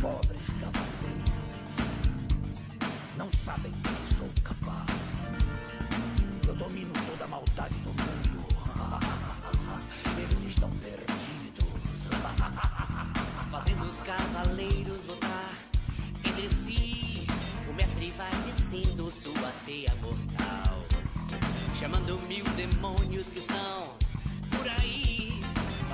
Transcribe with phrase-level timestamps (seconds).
[0.00, 1.30] Pobres cavaleiros,
[3.16, 4.90] não sabem que sou capaz.
[6.44, 8.44] Eu domino toda a maldade do mundo.
[10.18, 12.08] Eles estão perdidos.
[13.52, 15.54] Fazendo os cavaleiros lutar
[16.24, 17.28] entre si.
[17.70, 20.82] O mestre vai descendo sua teia mortal.
[21.78, 24.01] Chamando mil demônios que estão.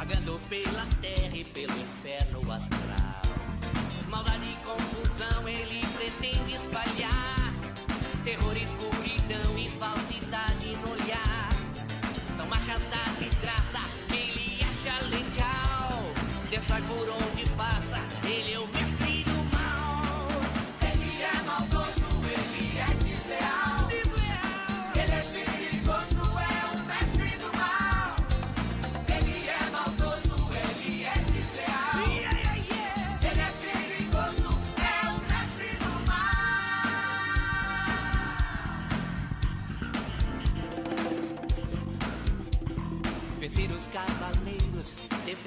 [0.09, 3.23] Vagando pela terra e pelo inferno astral.
[4.09, 7.53] Maldade e confusão ele pretende espalhar.
[8.25, 11.51] Terror, escuridão e falsidade no olhar.
[12.39, 16.03] São marcas da desgraça que ele acha legal.
[16.49, 17.28] Destrói por onde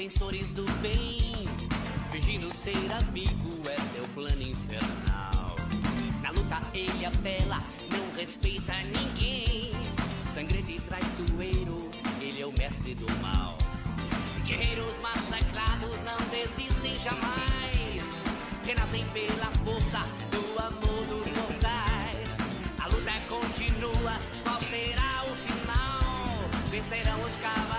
[0.02, 1.46] defensores do bem.
[2.12, 5.56] Fingindo ser amigo é seu plano infernal.
[6.24, 9.70] Na luta ele apela, não respeita ninguém.
[10.34, 13.56] Sangrento e traiçoeiro, ele é o mestre do mal.
[14.44, 18.04] Guerreiros massacrados não desistem jamais.
[18.66, 20.00] Renascem pela força
[20.32, 22.28] do amor dos mortais.
[22.80, 24.14] A luta continua,
[24.44, 26.50] qual será o final?
[26.72, 27.71] Vencerão os cavaleiros,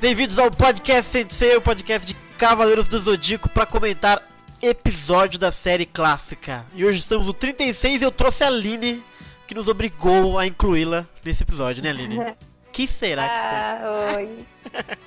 [0.00, 4.22] Bem-vindos ao podcast Sensei, o podcast de Cavaleiros do Zodíaco para comentar
[4.62, 6.64] episódio da série clássica.
[6.72, 9.02] E hoje estamos no 36 e eu trouxe a Aline,
[9.44, 12.16] que nos obrigou a incluí-la nesse episódio, né, Aline?
[12.70, 13.58] que será que tem?
[13.58, 14.46] Ah, oi.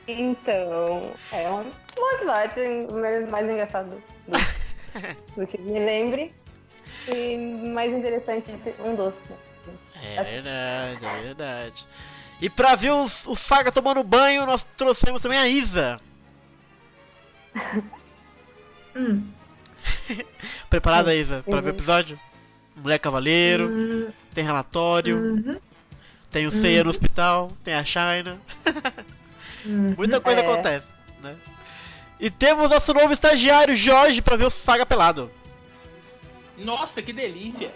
[0.09, 6.33] Então, é um, um episódio mais engraçado do, do que me lembre.
[7.07, 7.37] E
[7.69, 8.51] mais interessante,
[8.83, 9.15] um dos.
[10.03, 11.87] É verdade, é verdade.
[12.41, 15.99] E pra ver os, o Saga tomando banho, nós trouxemos também a Isa.
[20.69, 22.19] Preparada, Isa, pra ver o episódio?
[22.75, 25.61] Mulher Cavaleiro, tem relatório.
[26.31, 28.39] Tem o Seiya no hospital, tem a China.
[29.97, 30.43] Muita coisa É.
[30.43, 31.35] acontece, né?
[32.19, 35.29] E temos nosso novo estagiário, Jorge, pra ver o Saga pelado.
[36.57, 37.71] Nossa, que delícia!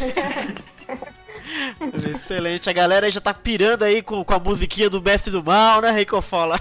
[0.00, 0.90] É.
[2.14, 5.42] Excelente, a galera aí já tá pirando aí com, com a musiquinha do Best do
[5.42, 6.60] Mal, né, Rico Fola?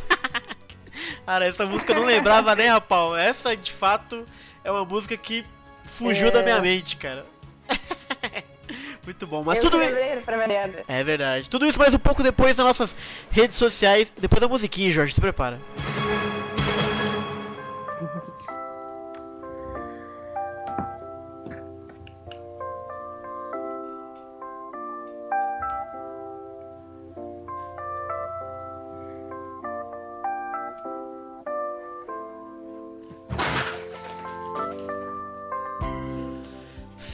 [1.26, 3.16] Cara, essa música eu não lembrava nem a pau.
[3.16, 4.26] Essa, de fato,
[4.64, 5.46] é uma música que
[5.86, 6.32] fugiu É.
[6.32, 7.26] da minha mente, cara.
[9.06, 9.96] Muito bom, mas Eu tudo isso...
[10.88, 11.50] É verdade.
[11.50, 12.96] Tudo isso mais um pouco depois nas nossas
[13.30, 14.12] redes sociais.
[14.18, 15.60] Depois da musiquinha, Jorge, se prepara.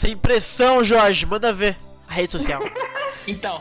[0.05, 1.75] Sem pressão, Jorge, manda ver
[2.07, 2.61] a rede social.
[3.27, 3.59] Então,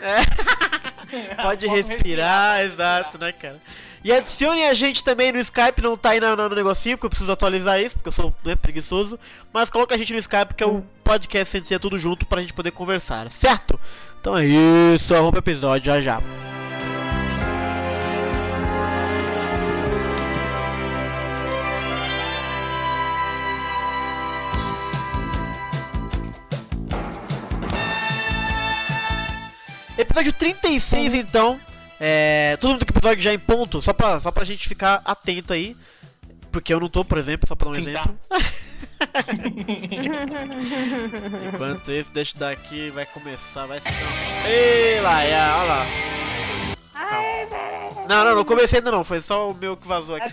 [1.41, 3.61] Pode respirar, respirar, exato, né, cara?
[4.03, 7.09] E adicione a gente também no Skype, não tá aí no, no negocinho, porque eu
[7.09, 9.19] preciso atualizar isso, porque eu sou né, preguiçoso.
[9.53, 12.41] Mas coloca a gente no Skype, que é o podcast sem ser tudo junto, pra
[12.41, 13.79] gente poder conversar, certo?
[14.19, 16.50] Então é isso, arroba o episódio já já.
[30.01, 31.59] Episódio 36, então.
[31.99, 35.01] É, todo mundo com o episódio já em ponto, só pra, só pra gente ficar
[35.05, 35.77] atento aí.
[36.51, 37.89] Porque eu não tô, por exemplo, só pra dar um tá.
[37.89, 38.17] exemplo.
[41.53, 43.89] Enquanto esse, deixa eu dar aqui, vai começar, vai ser.
[44.47, 45.85] Ei, lá, é, olha lá.
[48.07, 50.31] Não, não, não comecei ainda não, foi só o meu que vazou aqui.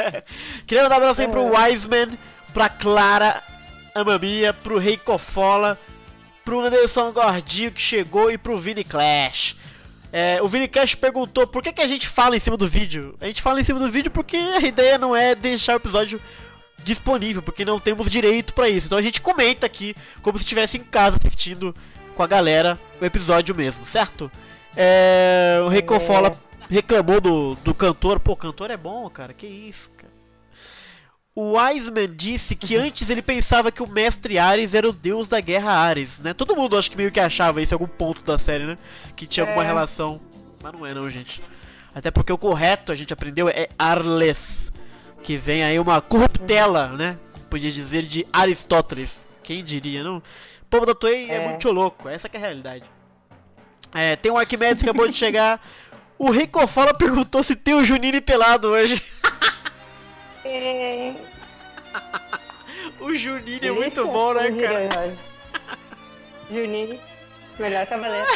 [0.66, 2.18] Queria mandar um abraço aí pro Wiseman,
[2.52, 3.42] pra Clara
[3.94, 5.78] Amamia, pro Rei Cofola,
[6.44, 9.56] pro Anderson Gordinho que chegou e pro Vini Clash.
[10.12, 13.16] É, o Vini Clash perguntou por que, que a gente fala em cima do vídeo.
[13.20, 16.20] A gente fala em cima do vídeo porque a ideia não é deixar o episódio
[16.84, 18.86] disponível, porque não temos direito pra isso.
[18.86, 21.74] Então a gente comenta aqui como se estivesse em casa assistindo
[22.14, 24.30] com a galera o episódio mesmo, certo?
[24.76, 26.38] É, o Rei Cofola
[26.70, 28.20] reclamou do, do cantor.
[28.20, 29.32] Pô, cantor é bom, cara.
[29.32, 30.03] Que isso, cara.
[31.36, 35.40] O Wiseman disse que antes ele pensava que o mestre Ares era o deus da
[35.40, 36.32] guerra Ares, né?
[36.32, 38.78] Todo mundo acho que meio que achava isso em algum ponto da série, né?
[39.16, 39.66] Que tinha alguma É.
[39.66, 40.20] relação.
[40.62, 41.42] Mas não é não, gente.
[41.92, 44.72] Até porque o correto, a gente aprendeu, é Arles.
[45.24, 47.18] Que vem aí uma corruptela, né?
[47.50, 49.26] Podia dizer de Aristóteles.
[49.42, 50.18] Quem diria, não?
[50.18, 50.22] O
[50.70, 51.48] povo da Toei é, É.
[51.48, 52.84] muito louco, essa que é a realidade.
[53.92, 55.60] É, tem um Arquimedes que acabou de chegar.
[56.16, 59.02] O Rico Fala perguntou se tem o Junini pelado hoje.
[60.44, 61.14] É.
[63.00, 65.16] O Junini é muito bom, né, cara?
[66.50, 67.00] Junini,
[67.58, 68.26] melhor cavaleiro.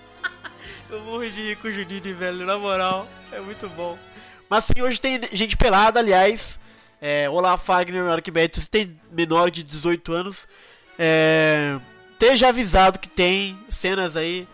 [0.90, 3.06] Eu morro de rir com o Junini, velho, na moral.
[3.32, 3.98] É muito bom.
[4.48, 6.58] Mas sim, hoje tem gente pelada, aliás.
[7.00, 10.48] É, Olá, Fagner, Arquimedes, se tem menor de 18 anos.
[10.98, 11.78] É,
[12.12, 14.46] esteja avisado que tem cenas aí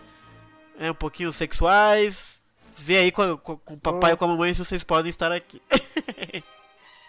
[0.79, 2.43] é, um pouquinho sexuais.
[2.77, 5.09] Vê aí com, a- com- com o papai e com a mamãe se vocês podem
[5.09, 5.61] estar aqui.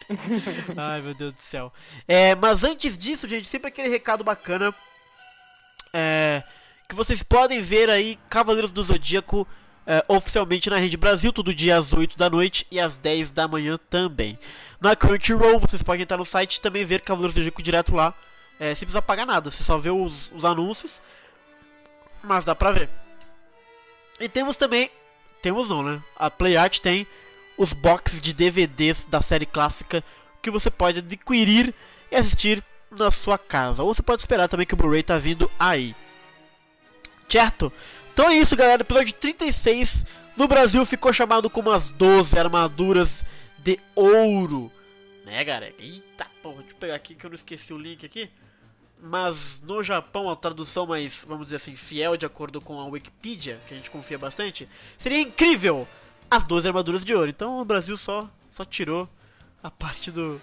[0.77, 1.73] Ai, meu Deus do céu.
[2.07, 4.75] É, mas antes disso, gente, sempre aquele recado bacana.
[5.93, 6.43] É,
[6.89, 9.47] que vocês podem ver aí Cavaleiros do Zodíaco
[9.87, 13.47] é, oficialmente na Rede Brasil, todo dia às 8 da noite e às 10 da
[13.47, 14.39] manhã também.
[14.81, 18.13] Na Crunchyroll, vocês podem entrar no site e também ver Cavaleiros do Zodíaco direto lá,
[18.59, 21.01] é, sem precisar pagar nada, você só vê os, os anúncios,
[22.23, 22.89] mas dá pra ver.
[24.19, 24.91] E temos também,
[25.43, 26.03] temos não, né?
[26.17, 27.07] A PlayArt tem
[27.57, 30.03] os boxes de DVDs da série clássica
[30.43, 31.75] que você pode adquirir
[32.11, 33.83] e assistir na sua casa.
[33.83, 35.95] Ou você pode esperar também que o Blu-ray tá vindo aí.
[37.29, 37.73] Certo?
[38.13, 38.83] Então é isso, galera.
[38.83, 40.05] Episódio 36
[40.37, 43.25] no Brasil ficou chamado como as 12 armaduras
[43.59, 44.71] de ouro.
[45.25, 45.75] Né, galera?
[45.79, 48.31] Eita porra, deixa eu pegar aqui que eu não esqueci o link aqui.
[49.03, 53.61] Mas no Japão, a tradução mais, vamos dizer assim, fiel de acordo com a Wikipedia,
[53.67, 55.87] que a gente confia bastante, seria incrível
[56.31, 57.29] as 12 armaduras de ouro.
[57.31, 59.09] Então o Brasil só, só tirou
[59.63, 60.41] a parte do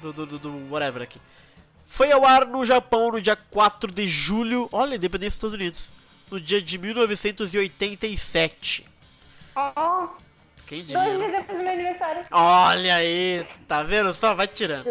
[0.00, 1.20] do, do, do, do whatever aqui.
[1.84, 5.92] Foi ao ar no Japão no dia 4 de julho, olha, independência dos Estados Unidos,
[6.30, 8.86] no dia de 1987.
[9.56, 10.06] Ó,
[10.66, 11.16] Quem dois diria?
[11.18, 12.22] dias depois do meu aniversário.
[12.30, 14.34] Olha aí, tá vendo só?
[14.34, 14.86] Vai tirando.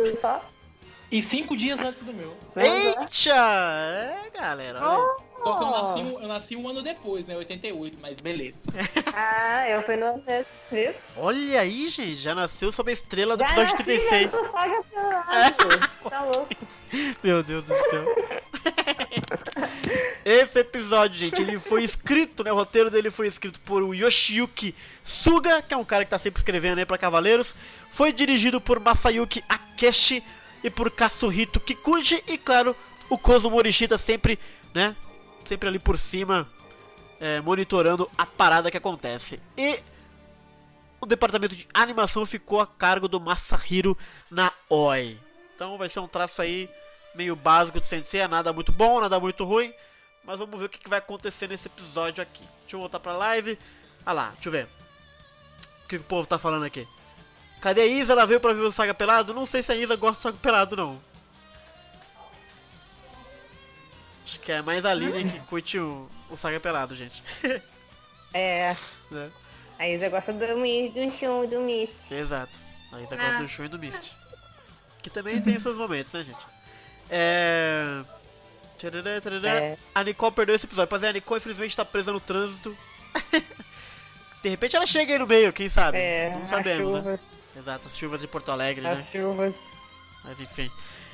[1.11, 2.37] E cinco dias antes do meu.
[2.55, 3.31] Eita!
[3.33, 4.79] É, galera.
[4.83, 5.28] olha aí.
[5.43, 7.35] Só que eu nasci, um- eu nasci um ano depois, né?
[7.37, 8.57] 88, mas beleza.
[9.21, 10.23] Ah, eu fui no ano
[10.71, 10.93] viu?
[11.17, 14.31] Olha aí, gente, já nasceu sob a estrela do Já episódio nasci 36.
[14.31, 15.89] vendo Saga pelado.
[16.09, 16.55] Tá louco.
[17.23, 18.05] Meu Deus do céu.
[20.23, 22.51] Esse episódio, gente, ele foi escrito, né?
[22.51, 26.19] O roteiro dele foi escrito por o Yoshiyuki Suga, que é um cara que tá
[26.19, 27.55] sempre escrevendo aí pra Cavaleiros.
[27.89, 30.23] Foi dirigido por Masayuki Akeshi
[30.63, 32.23] e por Katsuhito Kikuchi.
[32.27, 32.75] E, claro,
[33.09, 34.37] o Kozo Morishita sempre,
[34.73, 34.95] né?
[35.45, 36.47] Sempre ali por cima,
[37.19, 39.39] é, monitorando a parada que acontece.
[39.57, 39.79] E
[41.01, 43.97] o departamento de animação ficou a cargo do Masahiro
[44.29, 45.19] Naoi.
[45.55, 46.69] Então vai ser um traço aí
[47.15, 49.73] meio básico de Sensei, nada muito bom, nada muito ruim.
[50.23, 52.43] Mas vamos ver o que, vai acontecer nesse episódio aqui.
[52.61, 53.57] Deixa eu voltar pra live.
[54.05, 54.67] Ah lá, deixa eu ver.
[55.83, 56.87] O que o povo tá falando aqui?
[57.61, 58.13] Cadê a Isa?
[58.13, 59.33] Ela veio pra ver o Saga Pelado?
[59.33, 61.01] Não sei se a Isa gosta do Saga Pelado, não.
[64.29, 67.23] Acho que é mais a Lilian que curte o, o Saga Pelado, gente.
[68.31, 68.75] É,
[69.09, 69.31] Né?
[69.79, 71.95] a Isa gosta do, do show do Mist.
[72.11, 72.59] Exato.
[72.93, 73.25] A Isa Ah.
[73.25, 74.15] gosta do show e do Mist.
[75.01, 76.45] Que também tem seus momentos, né, gente?
[77.09, 78.03] É.
[78.77, 79.49] Tcharará.
[79.49, 79.77] É.
[79.95, 80.89] A Nicole perdeu esse episódio.
[80.91, 82.77] Mas a Nicole, infelizmente, tá presa no trânsito.
[84.43, 85.97] De repente ela chega aí no meio, quem sabe?
[85.97, 87.19] É, Não as sabemos, né?
[87.57, 89.07] Exato, as chuvas de Porto Alegre, as né?
[89.11, 89.55] chuvas.
[90.23, 90.69] Mas enfim.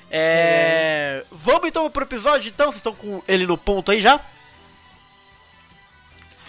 [0.10, 1.26] É...
[1.32, 2.68] Vamos então pro episódio, então?
[2.68, 4.20] Vocês estão com ele no ponto aí já?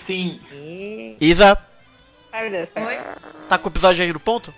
[0.07, 0.41] Sim.
[1.21, 1.59] Isa,
[2.37, 2.87] Ai, meu Deus.
[2.87, 2.99] Oi?
[3.49, 4.53] tá com o episódio aí no ponto?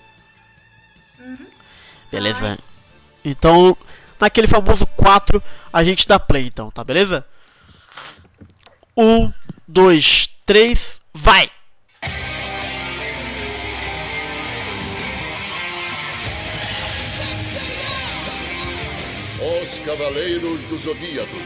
[2.11, 2.59] Beleza.
[3.25, 3.77] Então,
[4.19, 5.41] naquele famoso 4,
[5.73, 7.25] a gente dá play então, tá beleza?
[8.97, 9.33] 1,
[9.69, 11.49] 2, 3, vai!
[19.89, 21.39] Cavaleiros do Zodíaco.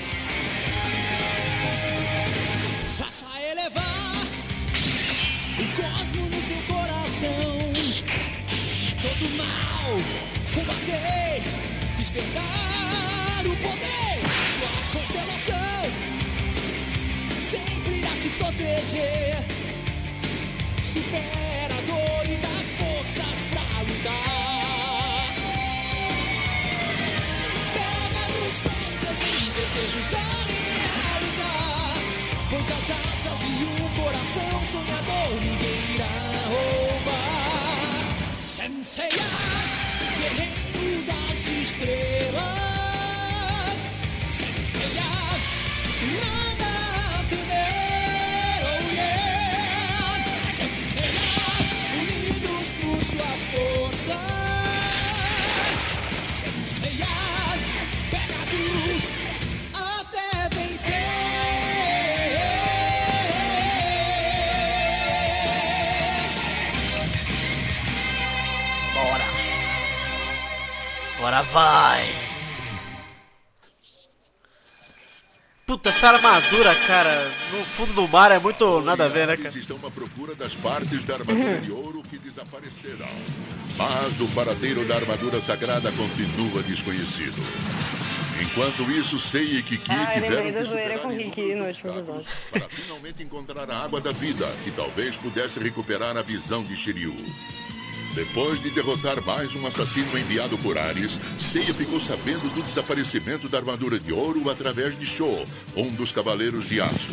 [2.99, 4.27] Faça elevar
[5.61, 7.73] o cosmo no seu coração.
[9.01, 9.97] Todo mal
[10.53, 11.45] combater,
[11.97, 14.19] despertar o poder.
[14.59, 15.85] Sua constelação
[17.49, 19.39] sempre irá te proteger.
[20.83, 21.62] Supera
[41.73, 42.43] estrelas.
[44.37, 45.11] Senseiya,
[46.19, 46.52] nada a
[71.33, 72.05] Bora vai!
[75.67, 79.49] Puta, essa armadura, cara, no fundo do mar é muito nada a ver, né, cara?
[79.49, 83.09] Estão à procura das partes da armadura de ouro que desapareceram.
[83.79, 87.43] Mas o paradeiro da armadura sagrada continua desconhecido.
[88.43, 91.93] Enquanto isso, Sei e Kiki Ah, eu tiveram que superar com o Kiki no último
[91.93, 92.27] episódio.
[92.51, 97.15] para finalmente encontrar a água da vida, que talvez pudesse recuperar a visão de Shiryu.
[98.15, 103.57] Depois de derrotar mais um assassino enviado por Ares, Seiya ficou sabendo do desaparecimento da
[103.57, 107.13] armadura de ouro através de Sho, um dos cavaleiros de aço.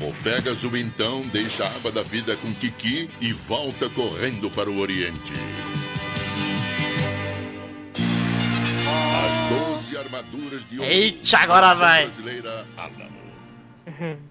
[0.00, 4.80] O Pégaso então deixa a água da vida com Kiki e volta correndo para o
[4.80, 5.32] Oriente.
[9.24, 10.90] As 12 armaduras de ouro.
[10.90, 12.06] Eita, agora vai.
[12.06, 14.28] Brasileira, Alamo.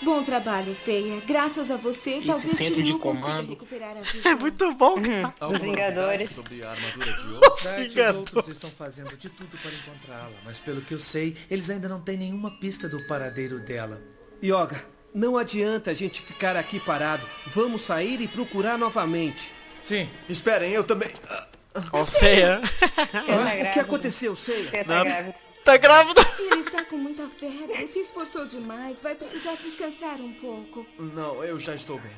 [0.00, 1.20] Bom trabalho, Ceia.
[1.26, 3.48] Graças a você, talvez centro de Shiryu consiga comando.
[3.50, 4.38] recuperar a É visão.
[4.38, 5.34] muito bom, cara.
[5.52, 6.30] Os Vingadores.
[6.30, 7.40] Sobre a armadura de ouro.
[7.62, 8.18] verdade, os Vingador.
[8.20, 12.00] outros estão fazendo de tudo para encontrá-la, mas pelo que eu sei, eles ainda não
[12.00, 14.00] têm nenhuma pista do paradeiro dela.
[14.42, 17.26] Yoga, não adianta a gente ficar aqui parado.
[17.48, 19.52] Vamos sair e procurar novamente.
[19.82, 20.08] Sim.
[20.28, 21.10] Esperem, eu também.
[21.92, 22.60] Ó, feia.
[22.86, 24.70] Você tá o que aconteceu, Seiya?
[24.70, 24.84] Você Não.
[24.84, 25.34] tá grávida.
[25.68, 26.22] Tá grávida.
[26.38, 30.86] Ele está com muita febre, se esforçou demais, vai precisar descansar um pouco.
[30.98, 32.10] Não, eu já estou bem.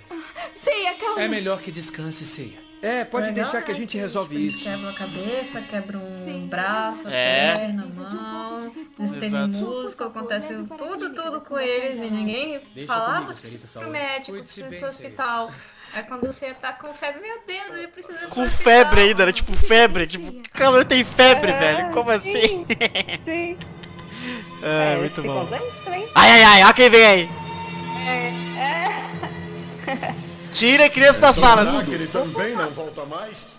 [0.55, 1.21] Ceia, calma.
[1.21, 2.61] É melhor que descanse, Ceia.
[2.81, 3.81] É, pode deixar que a né?
[3.81, 4.63] gente resolve isso.
[4.63, 6.47] Quebra a cabeça, quebra um Sim.
[6.47, 7.57] braço, É.
[7.57, 9.15] perna, um mão, pouco de repouso.
[9.15, 9.65] desisteme Exato.
[9.67, 13.81] músculo, acontece tudo, tudo com eles e ninguém Deixa fala, ah, comigo, você senhorita precisa
[13.81, 15.55] ir pro médico, precisa ir pro hospital.
[15.93, 19.33] Aí quando você tá com febre, meu Deus, eu preciso pro Com febre ainda, né?
[19.33, 20.07] Tipo, febre.
[20.07, 21.91] Tipo, o cavaleiro tem febre, velho.
[21.91, 22.67] Como assim?
[23.25, 23.59] Sim.
[24.63, 25.49] É, eles muito bom.
[26.15, 27.29] Ai, ai, ai, ó quem vem aí.
[28.07, 28.31] É.
[30.53, 31.65] Tira a criança da sala.
[31.65, 33.57] Será que ele também não volta mais?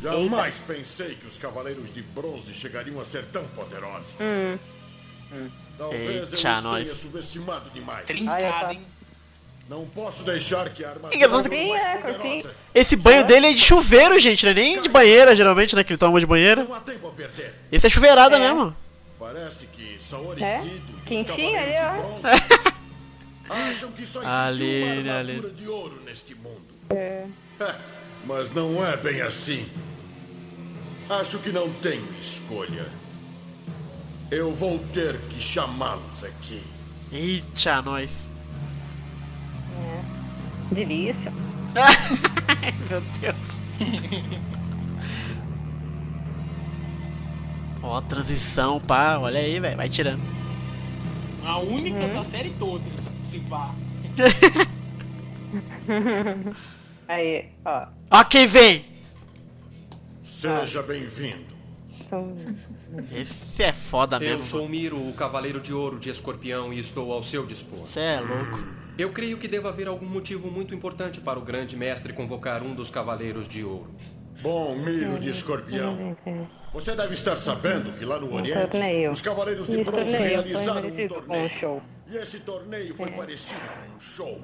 [0.00, 4.14] Jamais pensei que os Cavaleiros de Bronze chegariam a ser tão poderosos.
[5.76, 6.84] Talvez eu Eita, os nós.
[6.84, 8.06] tenha subestimado demais.
[8.06, 8.86] Trincado, hein?
[9.70, 12.54] Não posso deixar que a armadura Engraçado mais É, poderosa.
[12.74, 15.84] Esse banho dele é de chuveiro, gente, não é nem de banheira, geralmente, né?
[15.84, 16.64] Que ele toma de banheira.
[16.64, 17.54] Não há tempo a perder.
[17.70, 18.74] Esse é chuveirada mesmo.
[19.16, 20.58] Parece que Saori É?
[20.58, 22.72] Kido Quentinho ali, de Bronze
[23.48, 26.66] acham que só existe uma armadura de ouro neste mundo.
[26.90, 27.26] É.
[28.24, 29.68] Mas não é bem assim.
[31.08, 32.86] Acho que não tenho escolha.
[34.32, 36.60] Eu vou ter que chamá-los aqui.
[37.12, 38.29] Eita, nós.
[40.72, 41.32] Delícia.
[42.88, 43.60] Meu Deus.
[47.82, 49.18] Ó, a transição, pá.
[49.18, 49.76] Olha aí, velho.
[49.76, 50.22] Vai tirando.
[51.44, 52.14] A única Uhum.
[52.14, 52.84] da série toda,
[53.30, 53.74] se pá.
[57.08, 57.86] Aí, ó.
[58.10, 58.84] Ó quem vem.
[60.22, 61.50] Seja bem-vindo.
[63.12, 64.44] Esse é foda Eu mesmo.
[64.44, 67.78] sou Miro, o Cavaleiro de Ouro de Escorpião, e estou ao seu dispor.
[67.80, 68.58] Você é louco.
[69.00, 72.74] Eu creio que deva haver algum motivo muito importante para o grande mestre convocar um
[72.74, 73.94] dos Cavaleiros de Ouro.
[74.42, 76.14] Bom, Miro de Escorpião.
[76.74, 78.76] Você deve estar sabendo que lá no Oriente,
[79.10, 81.48] os Cavaleiros de Bronze realizaram um um torneio.
[81.48, 81.82] show.
[82.06, 84.38] E esse torneio foi parecido com um show.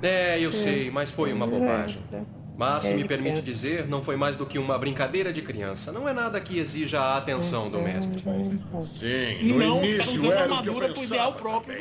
[0.00, 2.02] É, eu sei, mas foi uma bobagem.
[2.58, 3.40] Mas, se me permite é.
[3.40, 5.92] dizer, não foi mais do que uma brincadeira de criança.
[5.92, 8.20] Não é nada que exija a atenção do mestre.
[8.20, 11.50] Sim, no não, início era o que eu armadura pro ideal pensava.
[11.50, 11.78] próprio.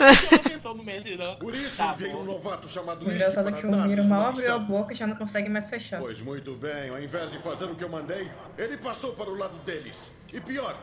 [0.85, 1.35] mestre, não.
[1.37, 4.03] Por isso Tá enviei um novato chamado O Ikki engraçado para é que o Miro
[4.03, 5.99] uma mal abriu a boca e já não consegue mais fechar.
[5.99, 9.35] Pois muito bem, ao invés de fazer o que eu mandei, ele passou para o
[9.35, 10.11] lado deles.
[10.31, 10.77] E pior,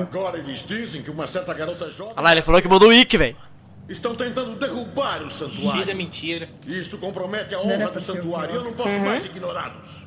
[0.00, 2.92] agora eles dizem que uma certa garota jovem Olha lá, ele falou que mandou o
[2.92, 3.36] Ick, velho.
[3.88, 5.96] Estão tentando derrubar o santuário.
[5.96, 6.48] mentira.
[6.66, 10.06] Isso compromete a honra do santuário eu não posso mais ignorá-los.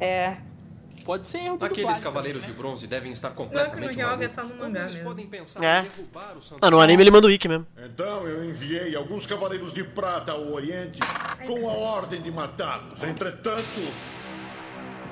[0.00, 0.36] é.
[1.04, 2.48] Pode ser Aqueles Cavaleiros né?
[2.48, 4.32] de Bronze devem estar completamente é malucos.
[4.32, 5.08] só no Como mangá eles mesmo.
[5.08, 5.78] podem pensar É.
[5.78, 6.76] em derrubar o Ah, santuário?
[6.76, 7.64] no anime ele manda o Ick mesmo.
[7.78, 10.98] Então eu enviei alguns cavaleiros de prata ao Oriente
[11.46, 13.00] com a ordem de matá-los.
[13.04, 13.62] Entretanto,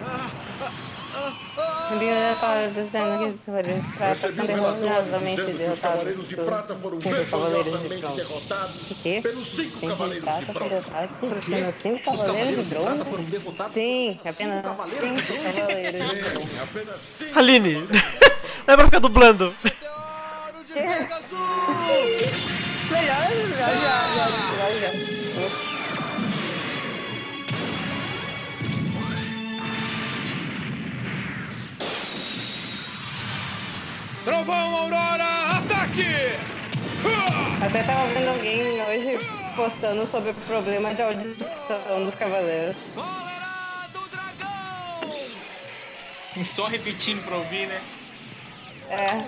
[0.02, 0.93] A Bia
[3.98, 5.80] prata um relatório vergonhosamente dizendo que os derrotados.
[5.80, 10.90] cavaleiros de prata foram vergonhosamente derrotados pelos cinco cavaleiros de bronze.
[11.82, 15.60] cinco Os cavaleiros de Prata foram derrotados Sim, apenas cinco Cavaleiros de Bronze?
[17.18, 17.32] Sim.
[17.34, 17.74] Aline,
[18.66, 19.54] não é pra ficar dublando.
[22.90, 25.73] Melhor, já, já, já,
[34.24, 36.04] Trovão, Aurora, ataque!
[37.64, 39.18] Até tava vendo alguém hoje
[39.54, 42.76] postando sobre o problema de audição dos cavaleiros.
[46.56, 47.80] Só repetindo pra ouvir, né?
[48.88, 49.24] É.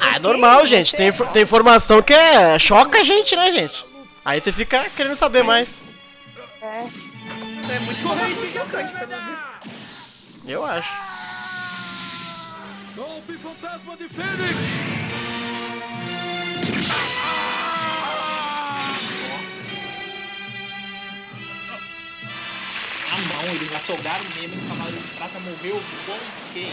[0.00, 0.94] Ah, é normal, gente.
[0.94, 3.86] Tem, tem informação que é, choca a gente, né, gente?
[4.24, 5.68] Aí você fica querendo saber mais.
[6.60, 6.66] É.
[7.68, 9.70] É muito chocante pelo visto.
[10.46, 11.05] Eu acho.
[12.96, 14.56] Golpe fantasma de Fênix!
[23.12, 25.82] Ah não, eles açougaram mesmo, o cavaleiro de prata morreu.
[26.06, 26.72] Bom, ok.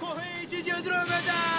[0.00, 1.57] Corrente de Andrômeda!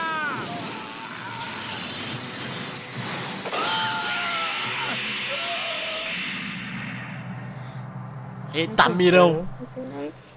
[8.53, 9.47] Eita, mirão.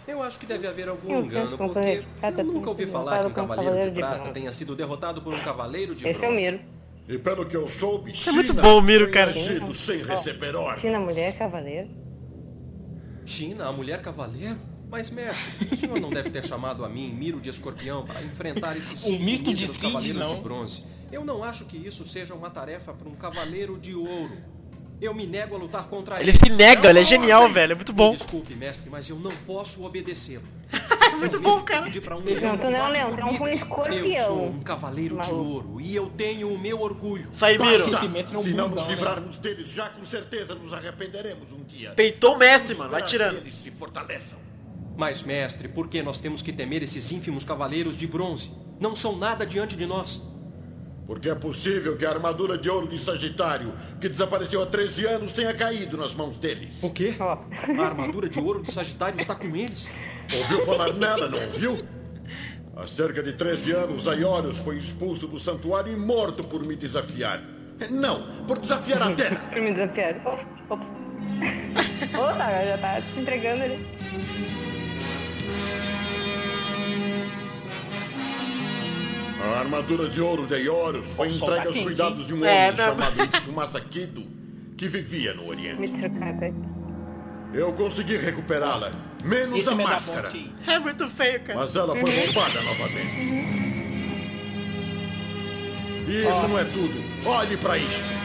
[0.06, 3.90] Eu acho que deve haver algum engano, porque eu nunca ouvi falar que um Cavaleiro
[3.90, 4.32] de Prata Bronze.
[4.32, 6.50] tenha sido derrotado por um Cavaleiro de Esse é o Bronze.
[6.50, 6.60] Miro.
[7.08, 9.30] E pelo que eu soube, é China muito bom o Miro, cara.
[9.30, 10.80] agido sem receber ordem.
[10.82, 11.88] China, mulher, cavaleiro.
[13.24, 14.58] China, a mulher cavaleiro?
[14.90, 18.76] Mas, mestre, o senhor não deve ter chamado a mim, Miro de Escorpião, para enfrentar
[18.76, 20.84] esses cinco míseros cavaleiros de bronze.
[21.10, 24.36] Eu não acho que isso seja uma tarefa para um cavaleiro de ouro.
[25.02, 27.54] Eu me nego a lutar contra Ele se nega, ele é genial, ordem.
[27.54, 27.72] velho.
[27.72, 28.12] É muito bom.
[28.12, 30.44] Desculpe, mestre, mas eu não posso obedecê-lo.
[31.18, 31.86] muito bom, cara.
[31.86, 33.62] Um Não, leão tu não é um leão, é um formigas.
[33.62, 34.06] escorpião.
[34.16, 35.50] Eu sou um cavaleiro de Maluco.
[35.50, 37.28] ouro e eu tenho o meu orgulho.
[37.32, 37.82] Saimiro.
[37.92, 38.94] Esse mestre é Se não nos né?
[38.94, 41.90] livrarmos deles já, com certeza nos arrependeremos um dia.
[41.96, 42.90] Peitou o mestre, mano.
[42.90, 43.38] Vai tirando.
[43.38, 44.38] Eles se fortaleçam.
[44.96, 48.52] Mas, mestre, por que nós temos que temer esses ínfimos cavaleiros de bronze?
[48.78, 50.22] Não são nada diante de nós.
[51.06, 55.32] Porque é possível que a armadura de ouro de Sagitário, que desapareceu há 13 anos,
[55.32, 56.82] tenha caído nas mãos deles.
[56.82, 57.14] O quê?
[57.18, 59.88] A armadura de ouro de Sagitário está com eles?
[60.32, 61.84] Ouviu falar nela, não ouviu?
[62.76, 67.42] Há cerca de 13 anos, Aiorus foi expulso do santuário e morto por me desafiar.
[67.90, 69.40] Não, por desafiar a Atena.
[69.50, 70.14] Pra me desafiar.
[70.70, 70.88] Ops,
[72.38, 74.71] tá, já tá se entregando ali.
[79.62, 83.26] Armadura de ouro de Aiorus foi entregue aos cuidados de um É, homem não- chamado
[83.40, 84.24] Tsumasa Kido,
[84.76, 85.92] que vivia no Oriente.
[87.54, 88.90] Eu consegui recuperá-la,
[89.24, 90.32] menos Esse a me máscara.
[90.66, 91.58] É muito feio, cara.
[91.58, 93.52] Mas ela foi roubada novamente.
[96.08, 96.94] E isso não é tudo.
[97.26, 98.22] Olhe pra isto.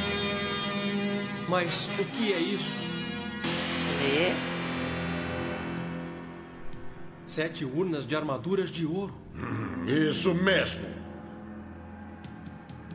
[1.48, 2.76] Mas o que é isso?
[4.02, 4.34] E...
[7.26, 9.14] Sete urnas de armaduras de ouro.
[9.86, 10.86] Isso mesmo.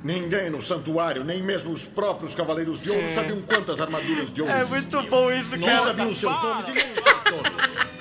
[0.04, 4.52] Ninguém no santuário, nem mesmo os próprios cavaleiros de ouro, sabiam quantas armaduras de ouro
[4.52, 5.00] É existiam.
[5.02, 5.84] muito bom isso, Nem cara.
[5.84, 7.72] sabiam os seus nomes e nem os seus donos.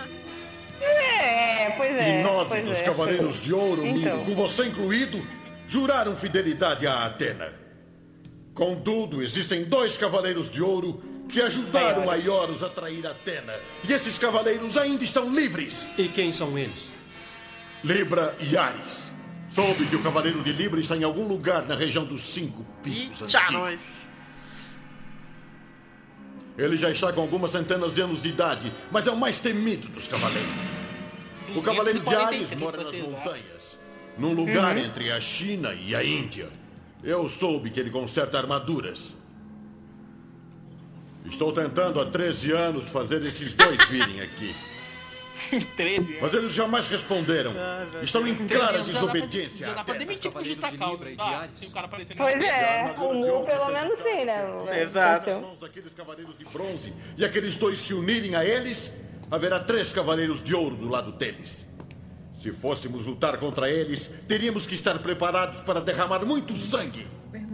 [0.84, 2.20] É, pois é.
[2.20, 2.84] E nove dos é.
[2.84, 4.18] cavaleiros de ouro, Então.
[4.18, 5.26] Miro, com você incluído,
[5.68, 7.54] juraram fidelidade a Atena.
[8.56, 13.54] Contudo, existem dois cavaleiros de ouro que ajudaram a Ioros a trair Atena.
[13.88, 15.86] E esses cavaleiros ainda estão livres.
[15.98, 16.90] E quem são eles?
[17.84, 19.01] Libra e Ares.
[19.54, 23.22] Soube que o cavaleiro de Libra está em algum lugar na região dos cinco picos
[23.22, 23.52] antigos.
[23.52, 23.82] nós.
[26.58, 29.88] Ele já está com algumas centenas de anos de idade, mas é o mais temido
[29.90, 30.50] dos cavaleiros.
[31.56, 33.78] O cavaleiro de Ares 243 mora nas montanhas,
[34.18, 34.84] num lugar Uhum.
[34.84, 36.48] entre a China e a Índia.
[37.04, 39.14] Eu soube que ele conserta armaduras.
[41.26, 44.56] Estou tentando há 13 anos fazer esses dois virem aqui.
[45.76, 47.54] 13 Mas eles jamais responderam.
[48.02, 51.10] Estão em clara Já dá pra- desobediência Já a dá pra demitir por justa causa.
[51.10, 51.24] E tá?
[51.30, 51.52] de Ares.
[51.60, 54.82] Se o cara aparecer Pois é, o Mu pelo menos sim, né?
[54.82, 55.58] Exato.
[55.60, 58.92] Daqueles cavaleiros de bronze e aqueles dois se unirem a eles,
[59.30, 61.66] haverá três cavaleiros de ouro do lado deles.
[62.40, 67.06] Se fôssemos lutar contra eles, teríamos que estar preparados para derramar muito sangue.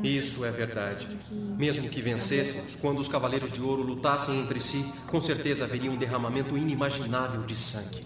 [0.04, 1.08] Isso é verdade.
[1.32, 5.96] Mesmo que vencêssemos, quando os cavaleiros de ouro lutassem entre si, com certeza haveria um
[5.98, 8.06] derramamento inimaginável de sangue.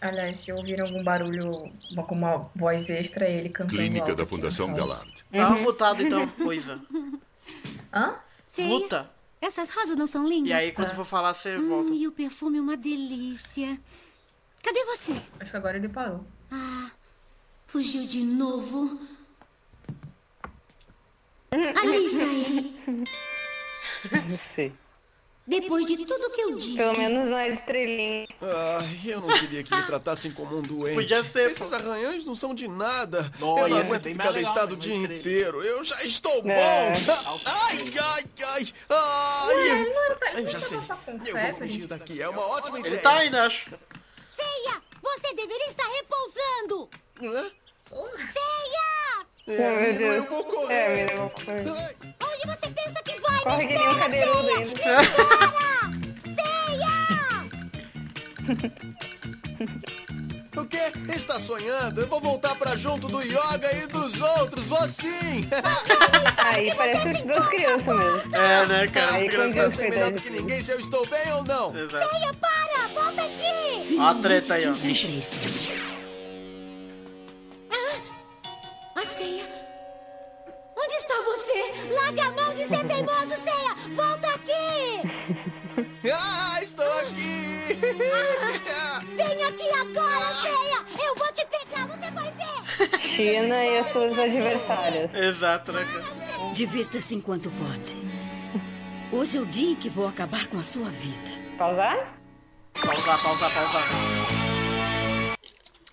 [0.00, 4.22] Aliás, se ouvirem algum barulho uma- com uma voz extra, ele cantando Clínica alto da
[4.24, 4.78] aqui, Fundação então.
[4.78, 5.24] Galard.
[5.30, 6.80] Dá uma mutada então, coisa.
[7.94, 8.16] Hã?
[8.52, 8.66] Sei.
[8.66, 9.08] Muta.
[9.40, 10.50] Essas rosas não são lindas?
[10.50, 11.90] E aí, quando for falar, você volta.
[11.90, 13.78] Hum, e o perfume é uma delícia.
[14.62, 15.14] Cadê você?
[15.40, 16.24] Acho que agora ele parou.
[16.52, 16.90] Ah,
[17.66, 19.00] fugiu de novo.
[21.50, 23.06] Ali está ele.
[24.28, 24.72] Não sei.
[25.44, 26.76] Depois de tudo que eu disse.
[26.76, 28.26] Pelo menos não é estrelinha.
[28.40, 30.94] Ai, eu não queria que me tratassem como um doente.
[30.94, 31.74] Podia ser, Esses pô.
[31.74, 33.30] arranhões não são de nada.
[33.40, 35.62] Não, eu não aguento ficar legal, deitado o dia é inteiro.
[35.64, 36.92] Eu já estou É.
[36.92, 37.12] bom.
[37.44, 38.68] Ai, ai, ai.
[38.88, 39.70] Ai.
[39.70, 40.78] ele não Eu ele já não sei.
[40.80, 42.22] tá Eu vou fugir daqui.
[42.22, 42.92] É uma ótima ideia.
[42.94, 43.68] Ele tá ainda, acho.
[44.36, 46.88] Ceia, você deveria estar repousando.
[47.22, 47.50] Hã?
[48.32, 49.26] Ceia!
[49.48, 50.16] É, meu menino, Deus.
[50.16, 50.74] eu vou correr.
[50.74, 51.64] É, eu vou correr.
[52.24, 53.40] Onde você pensa que vai?
[53.42, 54.58] Corre Me que nem um cadeirudo Ceia!
[54.58, 54.72] ainda.
[55.02, 55.80] Espera!
[56.34, 56.92] Ceia!
[60.54, 60.92] O quê?
[61.16, 62.02] Está sonhando?
[62.02, 64.66] Eu vou voltar pra junto do yoga e dos outros.
[64.66, 65.48] Vou sim.
[66.36, 68.36] Aí parece duas crianças mesmo.
[68.36, 69.14] É, né, cara?
[69.14, 69.56] Aí engraçado.
[69.56, 71.74] Eu sei melhor do que ninguém se eu estou bem ou não.
[71.74, 72.08] Exato.
[72.10, 72.88] Ceia, para!
[72.88, 73.96] Volta aqui!
[73.98, 74.72] Ó a treta aí, ó.
[78.94, 79.48] A ceia!
[80.76, 81.94] Onde está você?
[81.94, 83.74] Larga a mão de ser teimoso, ceia!
[83.96, 85.02] Volta aqui!
[86.14, 86.41] Ah,
[93.16, 95.14] China e as suas adversárias.
[95.14, 95.86] Exato, né?
[96.54, 97.96] Divirta-se enquanto pode.
[99.12, 101.30] Hoje é o dia em que vou acabar com a sua vida.
[101.58, 102.14] Pausar?
[102.72, 103.88] Pausar, pausar, pausar.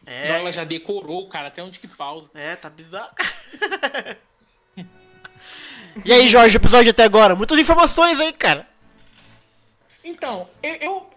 [0.05, 2.29] Não, É, ela já decorou, cara, até onde que pausa.
[2.33, 3.11] é, tá bizarro.
[6.05, 7.35] e aí, Jorge, o episódio até agora?
[7.35, 8.67] Muitas informações aí, cara.
[10.03, 11.09] Então, eu, eu,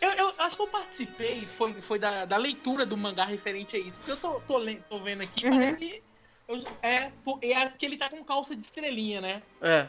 [0.00, 3.78] eu, eu acho que eu participei, foi, foi da, da leitura do mangá referente a
[3.78, 3.98] isso.
[3.98, 5.58] Porque eu tô, tô, tô vendo aqui, Uhum.
[5.58, 6.02] parece que
[6.48, 7.10] Eu- é,
[7.42, 9.42] é que ele tá com calça de estrelinha, né?
[9.60, 9.86] É.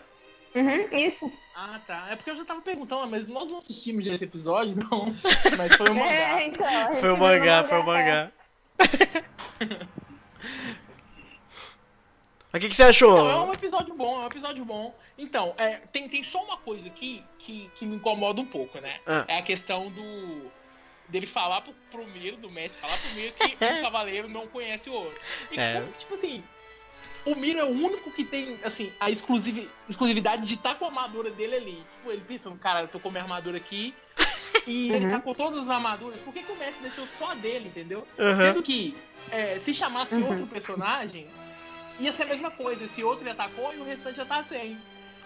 [0.56, 1.32] Uhum, isso.
[1.56, 2.08] Ah, tá.
[2.10, 5.14] É porque eu já tava perguntando, mas nós não assistimos esse episódio, não.
[5.58, 6.40] Mas foi o mangá.
[6.42, 6.94] É, então.
[6.96, 8.32] Foi o mangá, foi o mangá.
[8.78, 8.90] Mas
[12.54, 13.16] o que, que você achou?
[13.16, 14.96] Não, é um episódio bom, é um episódio bom.
[15.20, 19.00] Então, é, tem, tem só uma coisa aqui que, que me incomoda um pouco, né?
[19.06, 19.26] Ah.
[19.28, 20.50] É a questão do.
[21.10, 24.90] dele falar pro, pro Miro, do mestre, falar pro Miro que o cavaleiro não conhece
[24.90, 25.20] o outro.
[25.52, 25.74] E É.
[25.82, 26.44] como, tipo assim,
[27.26, 30.88] o Miro é o único que tem, assim, a exclusivi- exclusividade de estar com a
[30.88, 31.84] armadura dele ali.
[31.98, 33.94] Tipo, ele pensa, cara, eu tô com a minha armadura aqui.
[34.66, 35.12] E ele Uhum.
[35.12, 36.22] tá com todas as armaduras.
[36.22, 38.08] Por que, que o mestre deixou só a dele, entendeu?
[38.18, 38.38] Uhum.
[38.38, 38.96] Sendo que,
[39.32, 40.30] é, se chamasse Uhum.
[40.30, 41.28] outro personagem,
[42.00, 42.86] ia ser a mesma coisa.
[42.86, 44.78] Esse outro ele atacou e o restante já tá sem.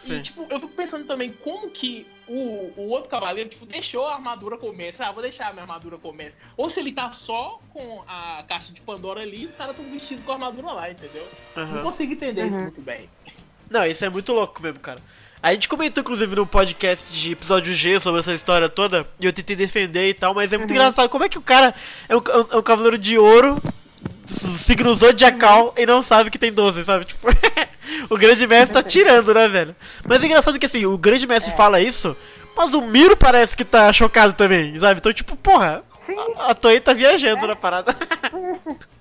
[0.03, 0.15] Sim.
[0.17, 4.15] E, tipo, eu fico pensando também como que o, o outro cavaleiro, tipo, deixou a
[4.15, 5.03] armadura com o mestre.
[5.03, 6.35] Ah, vou deixar a minha armadura com o mestre.
[6.57, 9.85] Ou se ele tá só com a caixa de Pandora ali e os caras tão
[9.89, 11.27] vestidos com a armadura lá, entendeu?
[11.55, 11.75] Aham.
[11.75, 12.63] Não consigo entender isso Uhum.
[12.63, 13.09] muito bem.
[13.69, 14.99] Não, isso é muito louco mesmo, cara.
[15.41, 19.33] A gente comentou, inclusive, no podcast de episódio G sobre essa história toda, e eu
[19.33, 20.75] tentei defender e tal, mas é muito Uhum.
[20.77, 21.09] engraçado.
[21.09, 21.73] Como é que o cara
[22.07, 23.61] é um, é um cavaleiro de ouro,
[24.25, 27.03] signo zodiacal, e não sabe que tem 12, sabe?
[27.05, 27.27] Tipo,
[28.09, 29.75] o grande mestre tá tirando, né, velho?
[30.07, 31.55] Mas é engraçado que, assim, o grande mestre É.
[31.55, 32.15] fala isso,
[32.55, 34.99] mas o Miro parece que tá chocado também, sabe?
[34.99, 36.15] Então, tipo, porra, Sim.
[36.37, 37.93] a, a Toei tá viajando na parada.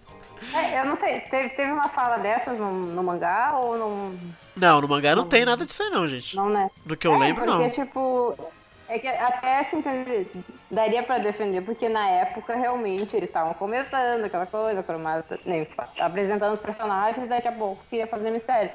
[0.54, 4.14] É, eu não sei, teve, teve uma fala dessas no, no mangá ou não.
[4.54, 6.36] Não, no mangá não tem nada disso aí, não, gente.
[6.36, 6.68] Não, né?
[6.84, 7.70] Do que eu é, lembro, porque, não.
[7.70, 8.36] tipo.
[8.88, 9.82] É que até assim,
[10.72, 15.68] daria pra defender, porque na época realmente eles estavam começando aquela coisa, cromata, nem,
[16.00, 18.70] apresentando os personagens, daqui a pouco queria fazer mistério.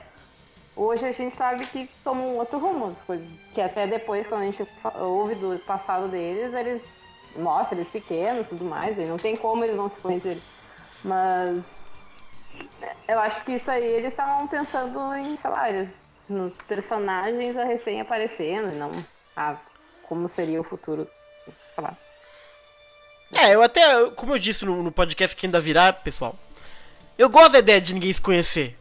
[0.75, 3.27] Hoje a gente sabe que tomam um outro rumo as coisas.
[3.55, 4.67] Que até depois, quando a gente
[4.99, 6.87] ouve do passado deles, eles
[7.35, 10.41] mostram eles pequenos e tudo mais, e não tem como eles não se conhecerem.
[11.03, 11.63] Mas
[13.07, 15.89] eu acho que isso aí eles estavam pensando em, sei lá, eles-
[16.29, 18.91] nos personagens a recém aparecendo, não
[19.35, 19.55] a
[20.03, 21.07] como seria o futuro.
[21.81, 21.95] Lá.
[23.33, 26.35] É, eu até, como eu disse no, no podcast que ainda virá, pessoal,
[27.17, 28.77] eu gosto da ideia de ninguém se conhecer.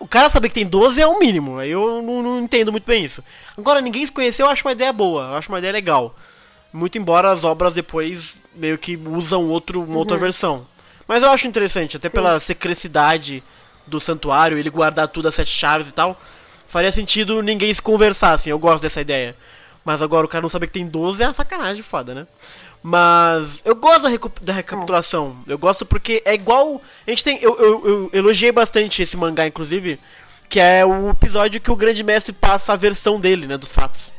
[0.00, 2.84] O cara saber que tem 12 é o mínimo, aí eu não, não entendo muito
[2.84, 3.24] bem isso.
[3.56, 6.14] Agora, ninguém se conhecer eu acho uma ideia boa, eu acho uma ideia legal.
[6.70, 10.20] Muito embora as obras depois meio que usam outro, uma outra Uhum.
[10.20, 10.66] versão.
[11.08, 13.42] Mas eu acho interessante, até pela secrecidade
[13.86, 16.20] do santuário, ele guardar tudo as sete chaves e tal.
[16.68, 19.34] Faria sentido ninguém se conversar, assim, eu gosto dessa ideia.
[19.84, 22.26] Mas agora o cara não saber que tem 12 é uma sacanagem foda, né?
[22.82, 24.10] Mas eu gosto da,
[24.42, 25.36] da recapitulação.
[25.46, 26.80] Eu gosto porque é igual.
[27.06, 27.38] A gente tem.
[27.40, 29.98] Eu, eu, eu elogiei bastante esse mangá, inclusive.
[30.48, 33.56] Que é o episódio que o grande mestre passa a versão dele, né?
[33.56, 34.12] Dos fatos.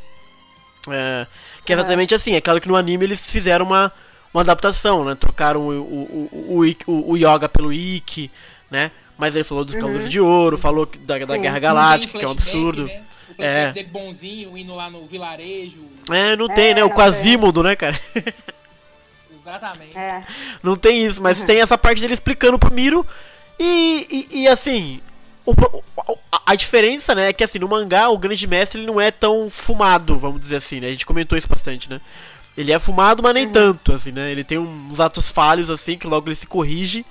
[0.89, 1.27] É,
[1.65, 2.33] que é exatamente assim.
[2.33, 3.91] É claro que no anime eles fizeram uma,
[4.33, 5.15] uma adaptação, né?
[5.15, 8.31] Trocaram o, o, o, o, o- Yoga pelo Ikki,
[8.71, 8.91] né?
[9.17, 9.99] Mas ele falou dos Uhum.
[10.09, 11.37] De Ouro, falou da, da.
[11.37, 12.85] Guerra Galáctica, que é um absurdo.
[12.85, 13.03] né?
[13.37, 13.71] O É.
[13.71, 15.87] dele bonzinho, indo lá no vilarejo.
[16.11, 16.83] É, não tem, né?
[16.83, 17.99] O Quasimodo, né, cara?
[19.41, 19.97] Exatamente.
[19.97, 20.23] É.
[20.61, 23.05] Não tem isso, mas tem essa parte dele explicando pro Miro.
[23.59, 25.01] E, e, e, assim,
[25.45, 25.53] o
[26.31, 29.11] a, a diferença, né, é que assim, no mangá o grande mestre ele não é
[29.11, 30.87] tão fumado, vamos dizer assim, né?
[30.87, 31.99] A gente comentou isso bastante, né?
[32.55, 34.31] Ele é fumado, mas nem tanto, assim, né?
[34.31, 37.03] Ele tem uns atos falhos, assim, que logo ele se corrige.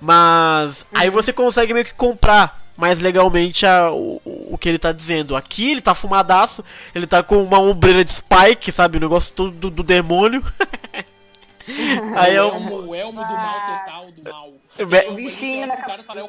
[0.00, 4.92] Mas aí você consegue meio que comprar mais legalmente a, o, o que ele tá
[4.92, 5.36] dizendo.
[5.36, 8.98] Aqui ele tá fumadaço, ele tá com uma ombreira de Spike, sabe?
[8.98, 10.42] O negócio todo do, do demônio.
[12.16, 14.52] aí é o um, elmo, o elmo do mal total, do mal.
[14.78, 16.20] É, O bichinho na cara fala,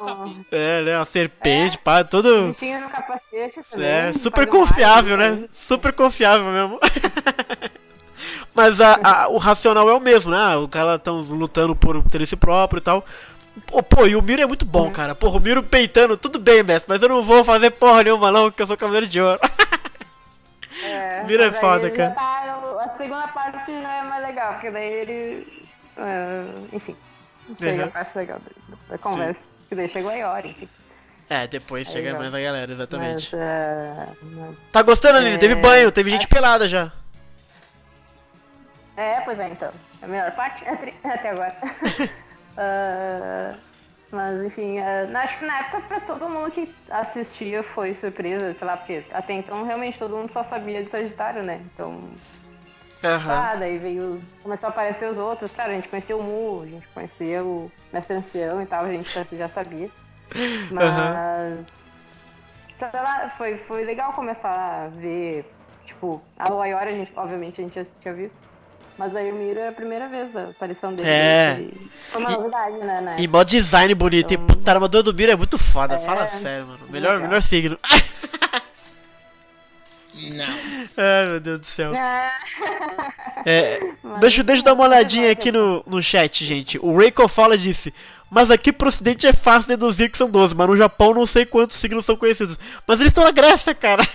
[0.52, 0.78] é.
[0.78, 0.98] É, né?
[0.98, 2.48] Uma serpente, pá, todo.
[2.48, 3.86] Bichinho no capacete também.
[3.86, 5.48] É, super faz um confiável, raio, né?
[5.52, 6.78] Super confiável mesmo.
[8.54, 10.38] Mas a, a- o racional é o mesmo, né?
[10.38, 13.04] Ah, O cara tão lutando por interesse próprio e tal.
[13.66, 15.14] Pô, pô, e o Miro é muito bom, cara.
[15.14, 18.50] Porra, o Miro peitando, tudo bem, mestre, mas eu não vou fazer porra nenhuma, não,
[18.50, 19.40] porque eu sou cavaleiro de ouro.
[20.82, 22.10] É, Mira é foda, cara.
[22.10, 25.66] tá- a segunda parte já é mais legal, porque daí ele.
[25.96, 26.96] é, enfim.
[27.58, 27.88] Chega Uhum.
[27.88, 28.40] a parte legal
[28.88, 29.40] da, conversa.
[29.68, 30.68] Que daí chegou a Iori, enfim.
[31.30, 33.30] É, depois chega mais a galera, exatamente.
[33.34, 35.36] Mas, é, mas- Tá gostando, Aline?
[35.36, 36.90] É, Teve banho, teve gente pelada já.
[38.96, 39.70] É, pois é, então.
[40.02, 40.64] A melhor parte
[41.04, 41.56] até agora.
[42.56, 43.54] Ah,
[44.10, 44.78] mas, enfim,
[45.10, 49.02] na- acho que na época pra todo mundo que assistia foi surpresa, sei lá, porque
[49.12, 51.60] até então realmente todo mundo só sabia de Sagitário, né?
[51.74, 52.10] Então.
[53.02, 53.32] Aham.
[53.32, 54.22] Ah, daí veio.
[54.42, 55.52] Começou a aparecer os outros.
[55.52, 58.92] Claro, a gente conhecia o Mu, a gente conhecia o Mestre Ancião e tal, a
[58.92, 59.90] gente já- sabia.
[60.70, 61.66] Mas.
[62.78, 65.54] Sei lá, foi, foi legal começar a ver.
[65.84, 68.36] Tipo, a Waiora, a gente, obviamente, a gente já tinha visto.
[68.96, 71.08] Mas aí o Miro era a primeira vez da aparição dele.
[71.08, 71.58] É.
[71.60, 73.00] e Foi uma novidade, né?
[73.00, 73.16] né?
[73.18, 74.32] E mó design bonito.
[74.32, 75.98] E puta, a armadura do Miro é muito foda.
[75.98, 76.80] Fala sério, mano.
[76.88, 77.28] Melhor, legal.
[77.28, 77.78] melhor signo.
[80.14, 80.46] Não.
[80.96, 81.92] Ai, meu Deus do céu.
[81.94, 82.32] Ah.
[83.44, 83.80] É,
[84.20, 86.78] deixa, deixa eu dar uma olhadinha aqui no, no chat, gente.
[86.78, 87.92] O Reiko Fala disse:
[88.30, 91.44] Mas aqui pro ocidente é fácil deduzir que são 12, mas no Japão não sei
[91.44, 92.58] quantos signos são conhecidos.
[92.86, 94.06] Mas eles estão na Grécia, cara.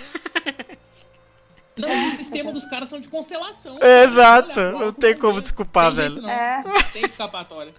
[1.79, 3.77] Não, o sistema dos caras são de constelação.
[3.81, 4.59] É, exato.
[4.59, 6.27] Olha, Não tem como desculpar, tem jeito velho.
[6.27, 6.29] não.
[6.29, 6.63] É.
[6.65, 7.73] Não tem escapatória.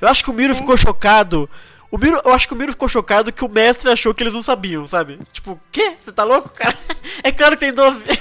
[0.00, 1.48] Eu acho que o Miro ficou chocado.
[1.90, 4.32] O Miro, eu acho que o Miro ficou chocado que o mestre achou que eles
[4.34, 5.18] não sabiam, sabe?
[5.32, 5.94] Tipo, quê?
[6.00, 6.76] Você tá louco, cara?
[7.22, 8.04] É claro que tem 12.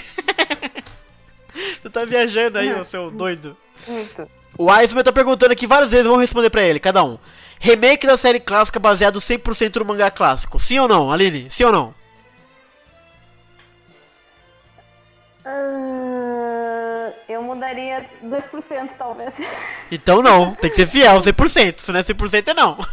[1.81, 3.57] Você tá viajando aí, ô seu doido.
[3.87, 4.27] Muito.
[4.57, 7.17] O Iceman tá perguntando aqui várias vezes, vamos responder pra ele, cada um.
[7.59, 10.59] Remake da série clássica baseado 100% no mangá clássico.
[10.59, 11.49] Sim ou não, Aline?
[11.49, 11.93] Sim ou não?
[15.53, 19.35] Ah, eu mudaria 2%, talvez.
[19.91, 21.79] Então não, tem que ser fiel, 100%.
[21.79, 22.77] Se não é 100% é não.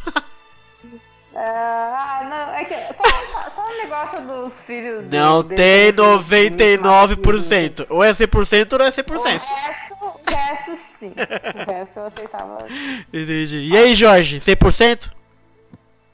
[1.41, 5.05] Ah, não, é que só, só o negócio dos filhos.
[5.07, 7.87] do- Não desse- tem desse- 99%.
[7.91, 9.41] Ou é 100% ou não é O 100%.
[9.41, 11.13] resto, o resto sim.
[11.15, 12.67] O resto eu aceitava.
[13.13, 13.69] Entendi.
[13.71, 15.13] E aí, Jorge, 100%?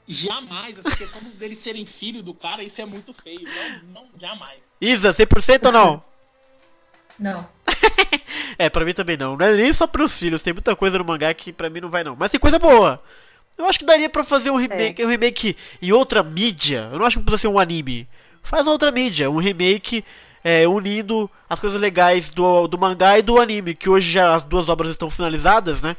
[0.07, 0.77] Jamais.
[0.77, 3.41] Essa questão deles serem filho do cara, isso é muito feio.
[3.91, 4.61] Não, não, jamais.
[4.79, 6.03] Isa, 100% ou não?
[7.19, 7.47] Não.
[8.57, 9.35] É, pra mim também não.
[9.35, 11.89] Não é nem só pros filhos, tem muita coisa no mangá que pra mim não
[11.89, 12.15] vai não.
[12.15, 13.01] Mas tem coisa boa.
[13.57, 16.89] Eu acho que daria pra fazer um remake, um remake em outra mídia.
[16.91, 18.07] Eu não acho que precisa ser um anime.
[18.43, 20.05] Faz outra mídia, um remake
[20.43, 24.43] é, unindo as coisas legais do, do mangá e do anime, que hoje já as
[24.43, 25.95] duas obras estão finalizadas, né?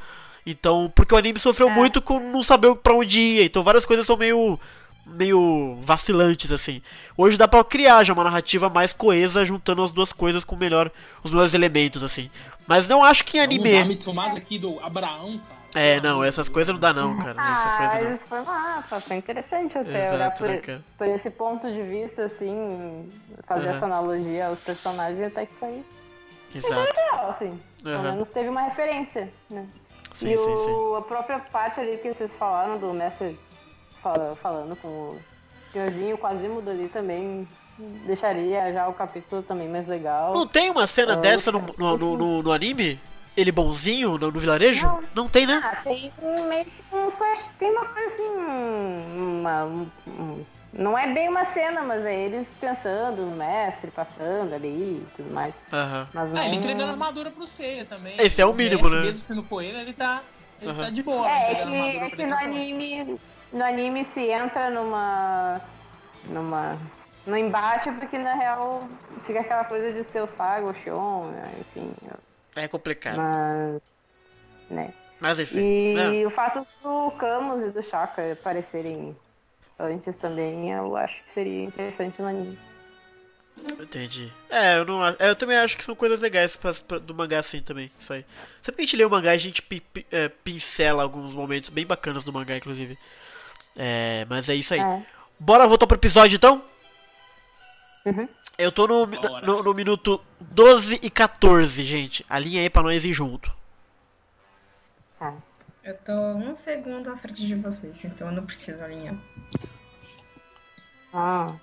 [0.46, 4.06] Então, porque o anime sofreu muito com não saber pra onde ia, então várias coisas
[4.06, 4.60] são meio
[5.06, 6.82] meio vacilantes assim.
[7.16, 10.90] Hoje dá pra criar já uma narrativa mais coesa juntando as duas coisas com melhor
[11.22, 12.30] os melhores elementos assim.
[12.66, 13.84] Mas não acho que em anime.
[13.84, 15.56] Mitsumasa aqui do Abraão, cara.
[15.74, 17.38] É, não, essas coisas não dá não, cara.
[17.38, 18.14] Essa Ah, coisa não.
[18.14, 22.24] isso foi massa, foi interessante até Exato, olhar por, né, por esse ponto de vista,
[22.24, 23.12] assim,
[23.46, 23.76] fazer Aham.
[23.76, 25.84] essa analogia aos personagens até que foi
[26.50, 26.92] foi Exato.
[26.98, 27.60] legal, assim.
[27.82, 28.10] Pelo Aham.
[28.12, 29.66] menos teve uma referência, né?
[30.14, 33.38] Sim, e sim, o, a própria parte ali que vocês falaram do mestre
[34.06, 35.20] fala- falando com o
[35.72, 37.46] senhorzinho, Quasimodo ali também
[38.06, 40.32] deixaria já o capítulo também mais legal.
[40.32, 43.00] Não tem uma cena Ah, dessa no, no, no, no- no anime?
[43.36, 44.86] Ele bonzinho no, no vilarejo?
[45.14, 45.28] Não.
[45.28, 45.60] tem, né?
[45.62, 50.96] Ah, tem um meio que um flash, tem uma coisa assim, um- uma, um- não
[50.96, 55.52] é bem uma cena, mas é eles pensando no mestre, passando ali e tudo mais.
[55.72, 56.08] Aham.
[56.14, 58.14] Mas Ah, ele não- entregando a armadura pro Seiya também.
[58.18, 59.00] Esse é o mínimo, né?
[59.02, 60.22] Mesmo sendo coelho, ele tá,
[60.62, 60.84] ele Aham.
[60.84, 61.28] tá de boa.
[61.28, 63.18] É, é entregando que, é que no anime,
[63.52, 65.60] no anime se entra numa,
[66.24, 66.78] numa,
[67.26, 68.88] no embate, porque na real
[69.26, 71.92] fica aquela coisa de ser o Saga, o Shion, né, enfim.
[72.54, 73.16] É complicado.
[73.16, 73.82] Mas,
[74.70, 74.92] né.
[75.20, 75.60] Mas enfim.
[75.60, 76.26] E né?
[76.26, 79.16] o fato do Camus e do Shaka aparecerem
[79.78, 82.58] antes também, eu acho que seria interessante no anime.
[83.80, 84.30] Entendi.
[84.50, 85.16] É, eu não acho.
[85.18, 87.90] Eu também acho que são coisas legais pra, pra- do mangá assim também.
[87.98, 88.24] Isso aí.
[88.60, 91.70] Sempre que a gente lê o mangá, a gente pi- pi- é, pincela alguns momentos
[91.70, 92.98] bem bacanas do mangá, inclusive.
[93.76, 94.80] É, mas é isso aí.
[94.80, 95.02] É.
[95.38, 96.64] Bora voltar pro episódio então?
[98.04, 98.28] Uhum.
[98.56, 102.24] Eu tô no, no, no minuto 12 e 14, gente.
[102.28, 103.54] Alinha aí pra nós ir junto.
[105.86, 109.14] Eu tô um segundo à frente de vocês, então eu não preciso alinhar.
[111.12, 111.54] Ah.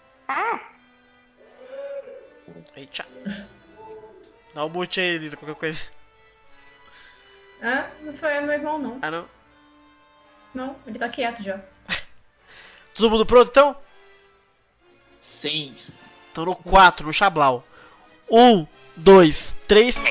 [2.74, 3.06] Aí, tchau.
[4.54, 5.82] Dá um mute aí, Lisa, qualquer coisa.
[7.62, 9.00] Ah, não foi meu irmão, não.
[9.02, 9.30] Ah, não?
[10.54, 11.60] Não, ele tá quieto já.
[12.94, 13.76] Todo mundo pronto então?
[15.22, 15.76] Sim.
[16.32, 17.64] Então no 4, no Chablau.
[18.30, 20.02] 1, 2, 3.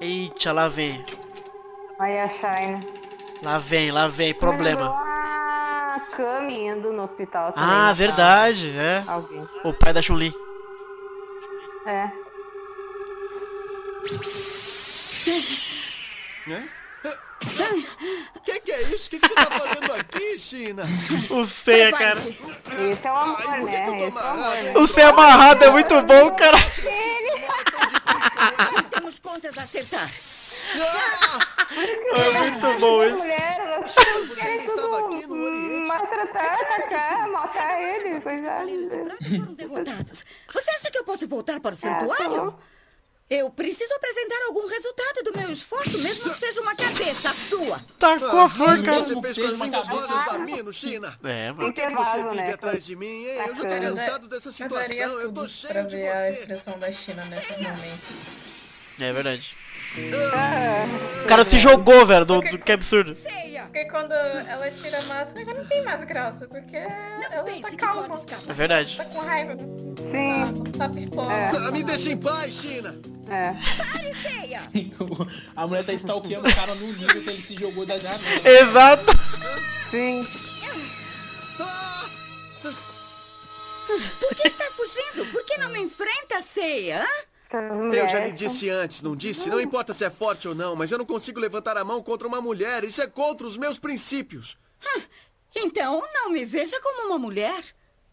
[0.00, 1.04] Eita, lá vem.
[1.98, 2.86] Aí a Shine.
[3.42, 5.09] Lá vem, lá vem, problema.
[6.20, 7.70] Kami indo no hospital também.
[7.70, 9.02] Ah, verdade, é.
[9.06, 9.48] Alguém.
[9.64, 10.34] O pai da Chun-Li.
[11.86, 12.10] É.
[18.44, 19.06] Que que é isso?
[19.06, 20.84] O que, que você tá fazendo aqui, China?
[21.30, 22.20] O Seiya, cara.
[22.20, 23.84] Esse é o amor, Ai, por que né?
[23.84, 24.72] que eu tô é o amor, amarrado, né?
[24.76, 26.58] O Seiya amarrado é muito bom, cara.
[28.90, 30.10] Temos contas a acertar.
[32.12, 33.16] É muito bom isso.
[33.16, 33.94] Mulher, elas
[34.34, 38.50] querem tudo maltratar, atacar, matar ele, coisa.
[39.22, 40.24] Foram derrotados.
[40.52, 42.52] Você acha que eu posso voltar para o Ah, santuário?
[42.52, 42.58] tá.
[43.28, 47.80] Eu preciso apresentar algum resultado do meu esforço, mesmo que seja uma cabeça sua.
[47.96, 49.04] Tacou a flor, cara.
[49.04, 51.16] Você fez com as lindas rosas da Mino, China.
[51.22, 51.72] É, Por mano.
[51.72, 53.38] que, que você vive atrás de mim, hein?
[53.46, 54.96] Eu já tô cansado dessa Eu situação.
[55.20, 56.40] Eu tô tudo cheio de ver a você.
[56.40, 58.02] expressão da China nesse momento.
[59.00, 59.56] É verdade.
[60.34, 60.84] Ah.
[61.24, 63.16] O cara se jogou, velho, do, do que absurdo.
[63.70, 68.20] Porque quando ela tira a máscara já não tem mais graça, porque ela tá calma.
[68.48, 68.96] É verdade.
[68.96, 69.56] Tá com raiva.
[69.56, 70.62] Sim.
[70.76, 71.32] Tá pistola.
[71.32, 73.00] Ah, Me deixa em paz, China.
[73.28, 73.54] É.
[75.56, 78.20] A mulher tá stalkeando o cara num nível que ele se jogou da janela.
[78.44, 79.12] Exato.
[79.88, 80.26] Sim.
[84.18, 85.30] Por que está fugindo?
[85.30, 87.06] Por que não me enfrenta, Ceia?
[87.52, 89.48] Eu já lhe disse antes, não disse?
[89.48, 92.26] Não importa se é forte ou não, mas eu não consigo levantar a mão contra
[92.28, 92.84] uma mulher.
[92.84, 94.56] Isso é contra os meus princípios.
[95.54, 97.64] Então não me veja como uma mulher.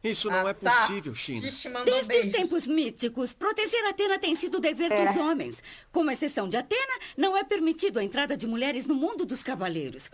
[0.03, 0.71] Isso Ah, não é tá.
[0.71, 1.83] possível, China.
[1.83, 5.05] Desde os tempos míticos, proteger Atena tem sido o dever É.
[5.05, 5.61] dos homens.
[5.91, 10.09] Com exceção de Atena, não é permitido a entrada de mulheres no mundo dos cavaleiros.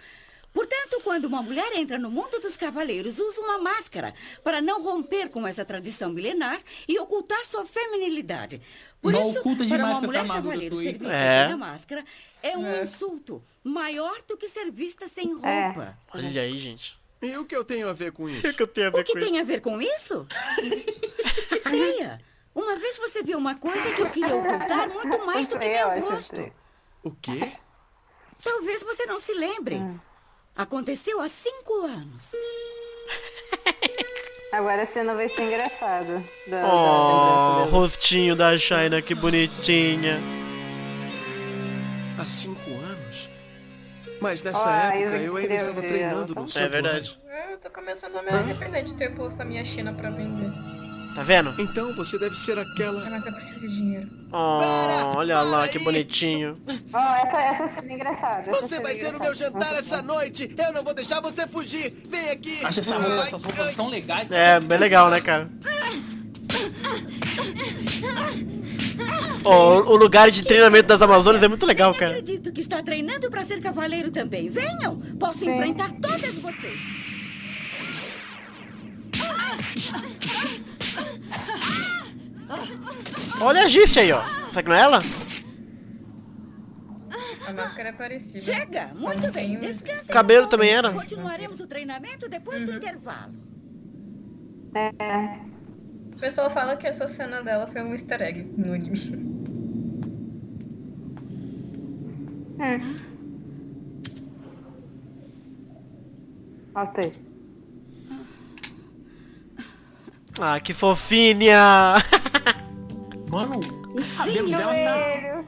[0.54, 5.30] Portanto, quando uma mulher entra no mundo dos cavaleiros, usa uma máscara para não romper
[5.30, 8.62] com essa tradição milenar e ocultar sua feminilidade.
[9.02, 11.46] Por Não isso, oculta para uma mulher cavaleiro ser vista É.
[11.46, 12.06] sem a máscara
[12.44, 12.82] é um É.
[12.84, 15.66] insulto maior do que ser vista sem É.
[15.68, 15.98] roupa.
[16.14, 17.02] Olha aí, gente.
[17.22, 18.44] E o que eu tenho a ver com isso?
[18.48, 19.40] O que eu tenho a ver O que com tem isso?
[19.42, 20.28] a ver com isso?
[21.68, 22.22] Ceia,
[22.54, 25.90] uma vez você viu uma coisa que eu queria ocultar muito mais do que Eu
[25.92, 26.52] meu rosto.
[27.02, 27.54] O quê?
[28.44, 29.82] Talvez você não se lembre.
[30.56, 32.32] Aconteceu há cinco anos.
[34.52, 36.24] Agora a cena vai ser engraçada.
[36.48, 37.72] Da, da Oh, dele.
[37.72, 40.20] rostinho da China, que bonitinha.
[42.20, 43.30] Há cinco anos?
[44.22, 46.26] Mas nessa Ah, época eu eu ainda estava escrevi ela.
[46.26, 47.20] treinando no É verdade.
[47.52, 50.52] Eu tô começando a me arrepender de ter posto a minha China pra vender.
[51.16, 51.54] Tá vendo?
[51.60, 53.08] Então você deve ser aquela.
[53.08, 54.10] Mas eu preciso de dinheiro.
[54.32, 56.58] Oh, olha lá, que bonitinho.
[56.92, 58.50] Ó, essa, essa cena é engraçada.
[58.50, 60.56] essa Você vai é ser o meu jantar essa noite!
[60.58, 61.94] Eu não vou deixar você fugir!
[62.10, 62.66] Vem aqui!
[62.66, 64.32] Acho essa roupa, essas roupas tão legais.
[64.32, 65.52] É, bem legal, né, cara?
[69.44, 72.18] Oh, o lugar de treinamento das Amazonas é muito legal, cara.
[72.18, 74.50] Acredito que está treinando para ser cavaleiro também.
[74.50, 76.80] Venham, posso enfrentar todas vocês.
[83.42, 84.24] Olha a Gist aí, ó.
[84.50, 85.00] Será que não é ela?
[87.48, 88.40] A máscara é parecida.
[88.40, 90.08] Chega, muito bem, descanse.
[90.08, 90.92] Cabelo também era.
[90.92, 93.34] Continuaremos o treinamento depois do intervalo.
[94.76, 95.40] É.
[96.16, 98.98] O pessoal fala que essa cena dela foi um easter egg no anime.
[102.60, 102.96] Hum.
[106.74, 107.14] Altei.
[110.40, 111.96] Ah, que fofinha.
[113.30, 115.44] Mano, o cabelo dela tá...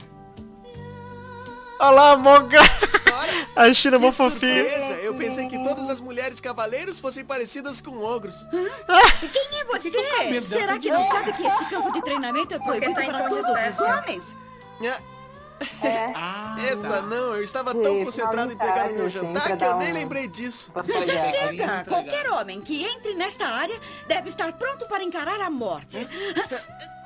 [1.79, 2.59] Olha lá, Moga.
[3.55, 4.69] A China é mó fofinha.
[4.69, 4.93] Surpresa!
[5.01, 8.45] Eu pensei que todas as mulheres cavaleiros fossem parecidas com ogros.
[8.51, 9.89] Quem é você?
[9.89, 13.05] cabelo dela Será tá que não sabe que este campo de treinamento é proibido tá
[13.05, 14.35] em para todos os homens?
[14.81, 15.14] É.
[16.17, 19.63] Ah, Essa não, eu estava Sim, tão concentrado em pegar o meu assim, jantar que
[19.63, 20.71] eu nem lembrei disso.
[20.75, 21.85] Já chega!
[21.85, 25.97] Qualquer homem que entre nesta área deve estar pronto para encarar a morte.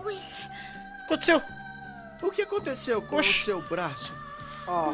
[0.05, 0.17] Ui.
[1.05, 1.41] Aconteceu.
[2.21, 4.13] O que aconteceu com o seu braço?
[4.67, 4.93] Ó.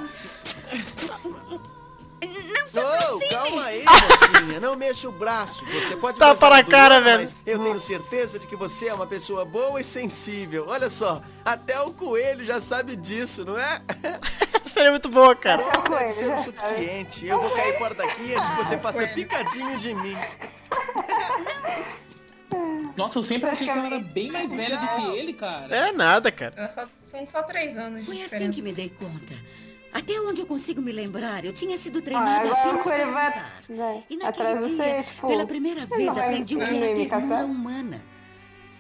[2.27, 3.29] Não se Oh, aproxime!
[3.29, 3.83] calma aí,
[4.41, 4.59] mocinha.
[4.59, 5.65] Não mexa o braço.
[5.65, 7.21] Você pode Tá para a cara, velho.
[7.21, 10.65] mas Eu tenho certeza de que você é uma pessoa boa e sensível.
[10.67, 13.81] Olha só, até o coelho já sabe disso, não é?
[14.65, 15.63] Seria muito boa, cara.
[15.63, 17.25] Bom, deve ser o suficiente.
[17.25, 20.17] Eu vou cair fora daqui antes que você faça picadinho de mim.
[22.95, 25.75] Nossa, eu sempre achei que ela era bem mais velha do que ele, cara.
[25.75, 26.67] É nada, cara.
[26.69, 28.53] Só- são só três anos de Foi assim diferença.
[28.53, 29.33] que me dei conta.
[29.97, 33.27] Até onde eu consigo me lembrar, eu tinha sido Ah, treinada agora apenas para vai,
[33.27, 33.61] lutar.
[33.69, 35.27] vai E naquele dia, você, tipo...
[35.29, 37.45] pela primeira vez, aprendi o que me era ternura caçar?
[37.45, 38.01] humana.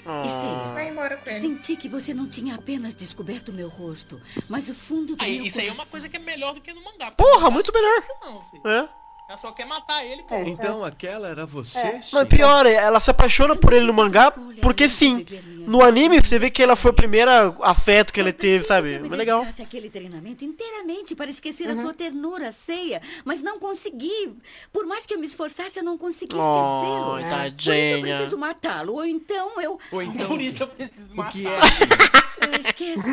[0.05, 0.71] E Ah.
[0.73, 0.91] Vai
[1.25, 5.23] sei, senti que você não tinha apenas descoberto o meu rosto, mas o fundo do
[5.23, 5.83] Aí, meu isso aí é coração.
[5.85, 7.11] uma coisa que é melhor do que no mangá.
[7.11, 8.03] Porra, muito melhor.
[8.21, 8.67] Não, filho.
[8.67, 8.89] É.
[9.27, 10.35] Ela só quer matar ele, pô.
[10.45, 11.79] Então aquela era você?
[11.79, 11.99] É.
[12.13, 15.25] Não, pior, ela se apaixona por ele no mangá, porque sim.
[15.65, 17.31] No anime você vê que ela foi o primeiro
[17.63, 18.93] afeto que ele teve, sabe?
[18.93, 19.39] Eu Muito legal.
[19.39, 21.79] dedicasse àquele treinamento inteiramente para esquecer Uhum.
[21.79, 24.35] a sua ternura, ceia, mas não consegui.
[24.71, 27.05] Por mais que eu me esforçasse, eu não consegui Oh, esquecê-lo.
[27.11, 28.15] Por isso eu tadinha.
[28.17, 29.79] preciso matá-lo, ou então eu...
[29.91, 31.31] Ou então, Por isso eu preciso o matar.
[31.31, 31.55] que é?
[32.59, 33.09] Esqueça.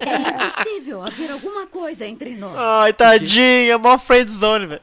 [0.00, 2.56] É impossível haver alguma coisa entre nós.
[2.56, 4.80] Ai, tadinha, mó friend zone, velho.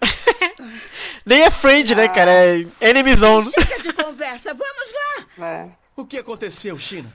[1.26, 2.32] Nem é friend, né, cara?
[2.32, 3.52] É enemy zone.
[3.52, 5.26] Chega de conversa, vamos lá!
[5.38, 5.72] Vai.
[5.96, 7.14] O que aconteceu, China?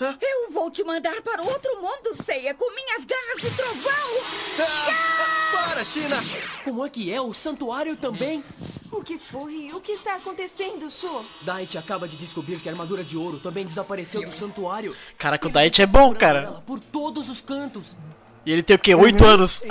[0.00, 4.66] Eu vou te mandar para outro mundo, Ceia, com minhas garras de trovão!
[5.52, 6.16] Para, China!
[6.64, 7.20] Como é que é?
[7.20, 8.42] O santuário também?
[8.94, 9.70] O que foi?
[9.72, 11.24] O que está acontecendo, Sho?
[11.42, 14.94] Dait acaba de descobrir que a armadura de ouro também desapareceu do santuário.
[15.18, 16.62] Caraca, o Diet é bom, cara.
[16.64, 17.96] Por todos os cantos.
[18.46, 18.94] E ele tem o quê?
[18.94, 19.62] 8 anos?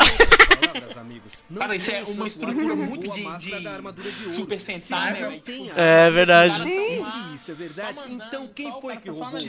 [1.58, 5.42] Cara, isso é uma estrutura muito de, de Super Sentai, né?
[5.46, 5.72] velho?
[5.76, 6.64] É verdade.
[6.64, 9.40] Se isso é verdade, então quem foi que roubou?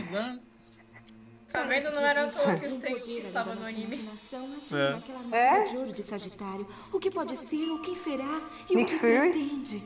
[1.54, 1.92] Tá vendo?
[1.92, 4.08] Não era toa que o Stenki estava no anime.
[5.32, 5.36] É?
[5.36, 5.62] É?
[5.62, 6.66] De ouro de Sagitário.
[6.92, 7.70] O que pode ser?
[7.70, 8.40] O que será?
[8.68, 9.30] E Nick o que Fury?
[9.30, 9.84] pretende?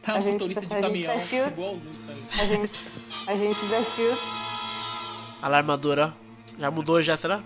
[0.00, 2.86] Tá A um gente- motorista de a gente caminhão, tá A gente,
[3.26, 4.20] a gente da Shield.
[5.42, 6.56] Olha lá a armadura, ó.
[6.60, 7.42] Já mudou já, será?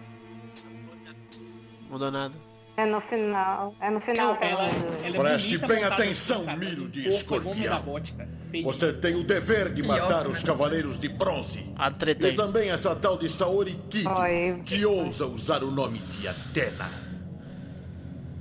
[1.88, 2.34] Mudou nada.
[2.78, 3.74] É no final.
[3.80, 4.36] É no final.
[4.36, 4.68] que Ela,
[5.02, 7.82] ela é Preste bem atenção, Miro de escorpião.
[8.62, 11.66] Você tem o dever de matar os cavaleiros de bronze.
[12.20, 14.62] E também essa tal de Saori Kido, Oi.
[14.64, 16.88] que ousa usar o nome de Atena.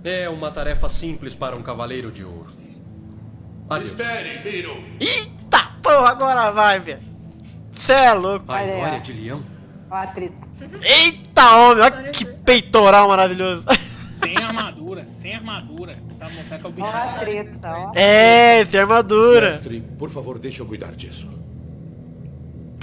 [0.03, 2.51] É uma tarefa simples para um cavaleiro de ouro.
[3.67, 3.89] Adeus.
[3.89, 4.83] Espere, Miro.
[4.99, 7.01] Eita porra, agora vai, velho.
[7.71, 8.51] Cê é louco.
[8.51, 9.43] A glória de leão?
[9.89, 10.35] Ó a treta.
[10.83, 13.63] Eita homem, olha que peitoral maravilhoso.
[14.36, 15.97] Sem armadura, sem armadura.
[16.19, 16.88] Tá mostrando que é o bicho.
[16.88, 17.91] Ó a treta, ó.
[17.95, 19.49] É, sem armadura.
[19.51, 21.28] Mestre, por favor, deixa eu cuidar disso.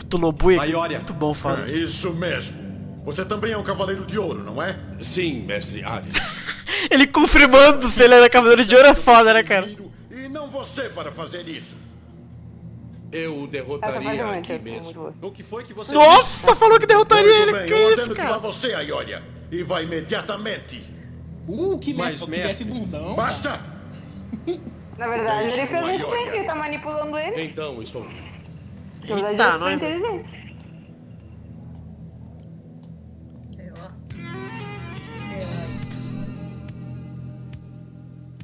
[0.09, 0.99] Tulobui, Aiória.
[0.99, 1.71] muito bom, É fala.
[1.71, 2.63] isso mesmo.
[3.05, 4.77] Você também é um cavaleiro de ouro, não é?
[5.01, 6.13] Sim, mestre Ares.
[6.91, 9.69] Ele confirmando se ele é cavaleiro de ouro é foda, né, cara?
[10.11, 11.77] E não você para fazer isso.
[13.13, 15.15] Eu o derrotaria muito, aqui é muito mesmo.
[15.23, 17.53] O que foi que você Nossa, falou que derrotaria Muito ele.
[17.59, 18.39] bem, Que eu isso, ordeno que vá cara?
[18.39, 19.23] você, Aioria.
[19.53, 20.85] E vá imediatamente.
[21.47, 23.15] Uh, que Mas, mestre, bundão.
[23.15, 23.61] Basta!
[24.97, 26.07] Na verdade, Deixa ele fez um Aioria.
[26.07, 27.43] Stenki, tá manipulando ele.
[27.43, 28.07] Então, estou
[29.07, 29.75] verdade, Eita, ele nós.
[29.75, 30.45] inteligente.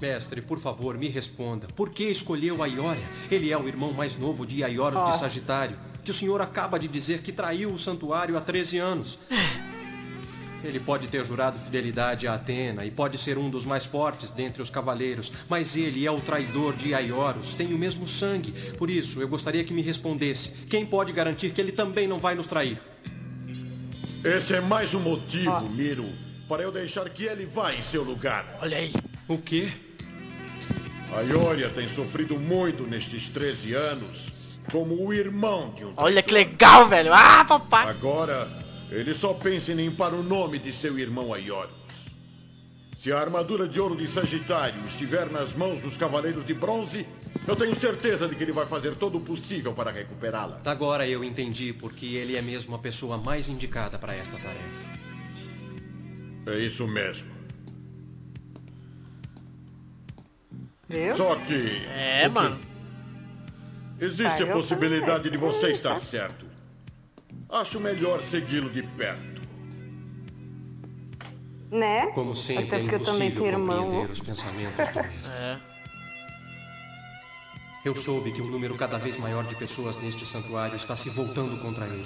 [0.01, 1.67] Mestre, por favor, me responda.
[1.77, 3.03] Por que escolheu Aiória?
[3.31, 5.13] Ele é o irmão mais novo de Aioros de Ó.
[5.13, 9.19] Sagitário, que o senhor acaba de dizer que traiu o santuário há 13 anos.
[10.63, 14.61] Ele pode ter jurado fidelidade a Atena e pode ser um dos mais fortes dentre
[14.63, 18.53] os cavaleiros, mas ele é o traidor de Aioros, tem o mesmo sangue.
[18.77, 20.51] Por isso, eu gostaria que me respondesse.
[20.69, 22.79] Quem pode garantir que ele também não vai nos trair?
[24.23, 26.05] Esse é mais um motivo, Miro,
[26.47, 28.45] para eu deixar que ele vá em seu lugar.
[28.61, 28.93] Olha aí.
[29.27, 29.71] O quê?
[31.15, 34.33] A Ioria tem sofrido muito nestes 13 anos,
[34.71, 37.13] como o irmão de um Olha que legal, velho.
[37.13, 37.89] Ah, papai.
[37.89, 38.47] Agora,
[38.91, 41.81] ele só pensa em limpar o nome de seu irmão Aiorus.
[42.99, 47.07] Se a armadura de ouro de Sagitário estiver nas mãos dos Cavaleiros de Bronze,
[47.47, 50.61] eu tenho certeza de que ele vai fazer todo o possível para recuperá-la.
[50.67, 55.01] Agora eu entendi porque ele é mesmo a pessoa mais indicada para esta tarefa.
[56.47, 57.31] É isso mesmo.
[60.87, 61.17] Viu?
[61.17, 61.87] Só que.
[61.95, 62.61] É, mano.
[63.99, 65.33] Existe a possibilidade também.
[65.33, 66.50] de você estar certo.
[67.53, 69.41] Acho melhor segui-lo de perto.
[71.71, 72.07] Né?
[72.15, 74.03] Como sempre, Até é porque eu também impossível tenho irmão.
[74.11, 75.33] os pensamentos do mestre.
[75.33, 75.57] É.
[77.85, 81.57] Eu soube que um número cada vez maior de pessoas neste santuário está se voltando
[81.63, 82.05] contra ele.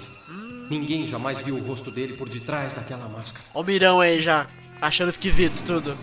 [0.70, 3.44] Ninguém jamais viu o rosto dele por detrás daquela máscara.
[3.52, 4.46] Ó o Mirão aí já,
[4.80, 5.96] achando esquisito tudo.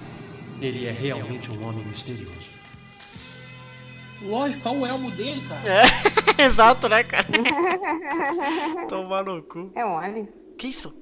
[0.59, 2.49] Ele é realmente um homem misterioso.
[4.23, 5.61] Lógico, olha o elmo dele, cara.
[6.37, 7.25] É, exato, né, cara?
[8.87, 9.71] Tomar no cu.
[9.75, 10.29] É um alien.
[10.57, 10.93] Que isso?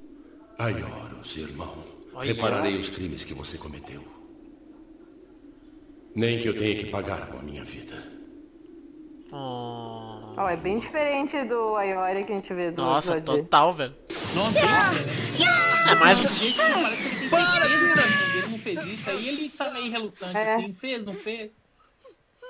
[0.58, 1.84] Aioros, irmão.
[2.20, 4.02] Repararei os crimes que você cometeu.
[6.14, 7.94] Nem que eu tenha que pagar com a minha vida.
[9.32, 10.34] Oh.
[10.36, 13.94] Ó, é bem diferente do Aiori que a gente vê do Nossa, total, velho.
[14.52, 14.62] Bem,
[15.88, 16.18] É mais.
[16.18, 18.02] gente, parece que ele tem Para, Cira!
[18.32, 20.54] dele não fez isso, aí ele tá meio relutante, É.
[20.56, 21.50] assim, fez, não fez.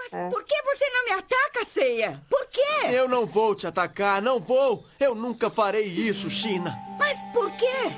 [0.01, 2.23] Mas por que você não me ataca, Ceia?
[2.29, 2.87] Por quê?
[2.91, 4.87] Eu não vou te atacar, não vou.
[4.99, 6.75] Eu nunca farei isso, China.
[6.99, 7.93] Mas por quê?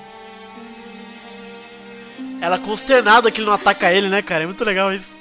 [2.40, 4.42] Ela consternada que ele não ataca ele, né, cara?
[4.42, 5.16] É muito legal isso.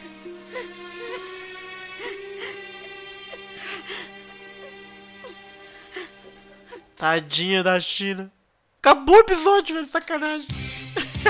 [6.96, 8.32] Tadinha da China.
[8.80, 9.88] Acabou o episódio, velho.
[9.88, 10.48] Sacanagem.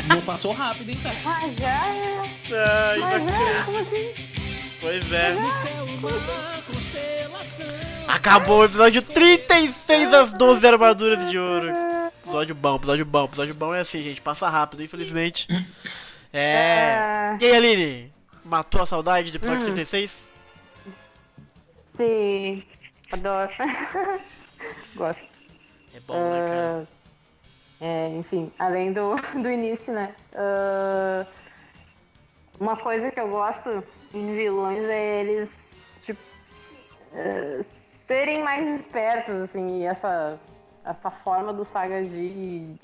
[0.07, 1.15] Não passou rápido, hein, cara.
[1.23, 2.29] Mas já é.
[2.53, 4.30] Ai, não Mas é, como assim?
[4.81, 5.35] Pois é.
[8.07, 11.71] Acabou o episódio 36 das 12 armaduras de ouro.
[12.23, 13.25] Episódio bom, episódio bom.
[13.25, 14.19] Episódio bom é assim, gente.
[14.19, 15.47] Passa rápido, infelizmente.
[16.33, 17.37] É.
[17.39, 18.11] E aí, Aline?
[18.43, 19.65] Matou a saudade do episódio Hum.
[19.65, 20.31] 36?
[21.95, 22.63] Sim.
[23.11, 23.51] Adoro.
[24.95, 25.21] Gosto.
[25.93, 26.87] É bom, né, cara?
[27.81, 30.13] É, enfim, além do, do início, né?
[30.35, 31.25] Ah,
[32.61, 33.83] uma coisa que eu gosto
[34.13, 35.49] em vilões é eles,
[36.05, 36.21] tipo,
[37.13, 37.61] eh,
[38.05, 40.39] serem mais espertos, assim, e essa,
[40.85, 42.79] essa forma do Saga de ir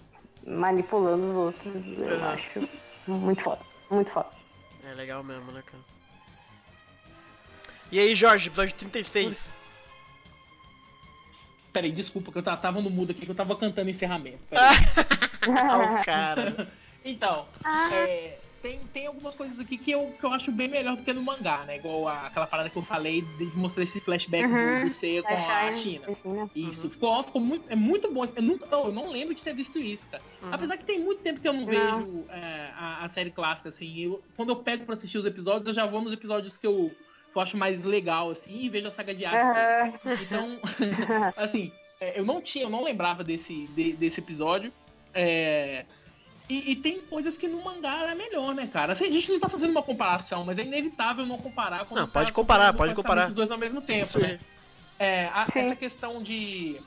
[0.48, 2.26] manipulando os outros, eu Uhum.
[2.26, 2.70] acho
[3.08, 3.62] muito foda,
[3.92, 4.30] muito foda.
[4.84, 5.84] É legal mesmo, né, cara?
[7.92, 9.60] E aí, Jorge, episódio 36.
[11.72, 14.40] Peraí, desculpa, que eu ta- tava no mudo aqui, que eu tava cantando encerramento.
[14.50, 14.68] Peraí.
[15.50, 16.68] Ah, o cara.
[17.06, 17.48] Então,
[17.94, 21.14] é, tem, tem algumas coisas aqui que eu, que eu acho bem melhor do que
[21.14, 21.78] no mangá, né?
[21.78, 25.34] Igual a- aquela parada que eu falei de mostrar esse flashback Uhum, do, Seiya com
[25.34, 26.16] a China, China.
[26.16, 26.50] China.
[26.54, 28.26] Isso, ficou, ficou muito, é muito bom.
[28.36, 30.22] Eu, nunca, eu não lembro de ter visto isso, cara.
[30.44, 30.50] Uhum.
[30.54, 31.68] Apesar que tem muito tempo que eu não, Não.
[31.68, 34.00] vejo é, a, a série clássica, assim.
[34.00, 36.90] Eu, quando eu pego pra assistir os episódios, eu já vou nos episódios que eu,
[37.32, 39.58] que eu acho mais legal, assim, e vejo a saga de arte.
[39.58, 39.94] Aham.
[40.22, 40.60] Então,
[41.38, 44.74] assim, é, eu não tinha, eu não lembrava desse, de- desse episódio.
[45.14, 45.86] É,
[46.50, 48.94] e, e tem coisas que no mangá é melhor, né, cara?
[48.94, 51.86] Assim, a gente não tá fazendo uma comparação, mas é inevitável não comparar.
[51.86, 53.28] quando Não, tá pode comparar, pode comparar.
[53.28, 54.22] Os dois ao mesmo tempo, Sim.
[54.22, 54.40] né?
[55.00, 56.78] É, a- essa questão de.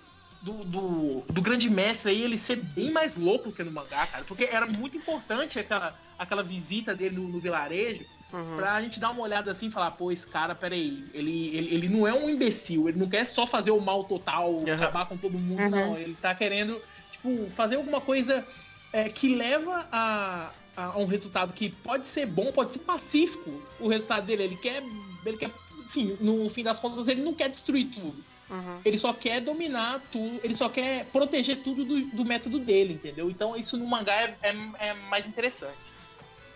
[0.43, 4.25] Do, do, do grande mestre aí, ele ser bem mais louco que no mangá, cara.
[4.25, 8.57] Porque era muito importante aquela, aquela visita dele no, no vilarejo Uhum.
[8.57, 11.89] pra gente dar uma olhada assim e falar, pô, esse cara, peraí, ele, ele, ele
[11.89, 15.37] não é um imbecil, ele não quer só fazer o mal total, acabar com todo
[15.37, 15.69] mundo, Uhum.
[15.69, 15.97] não.
[15.99, 16.81] Ele tá querendo,
[17.11, 18.47] tipo, fazer alguma coisa
[18.93, 23.89] é, que leva a, a, um resultado que pode ser bom, pode ser pacífico o
[23.89, 24.45] resultado dele.
[24.45, 24.83] Ele quer.
[25.25, 25.51] Ele quer.
[25.87, 28.25] Sim, no fim das contas, ele não quer destruir tudo.
[28.51, 28.81] Uhum.
[28.85, 33.31] Ele só quer dominar tudo, ele só quer proteger tudo do, do método dele, entendeu?
[33.31, 35.79] Então isso no mangá é, é, é mais interessante.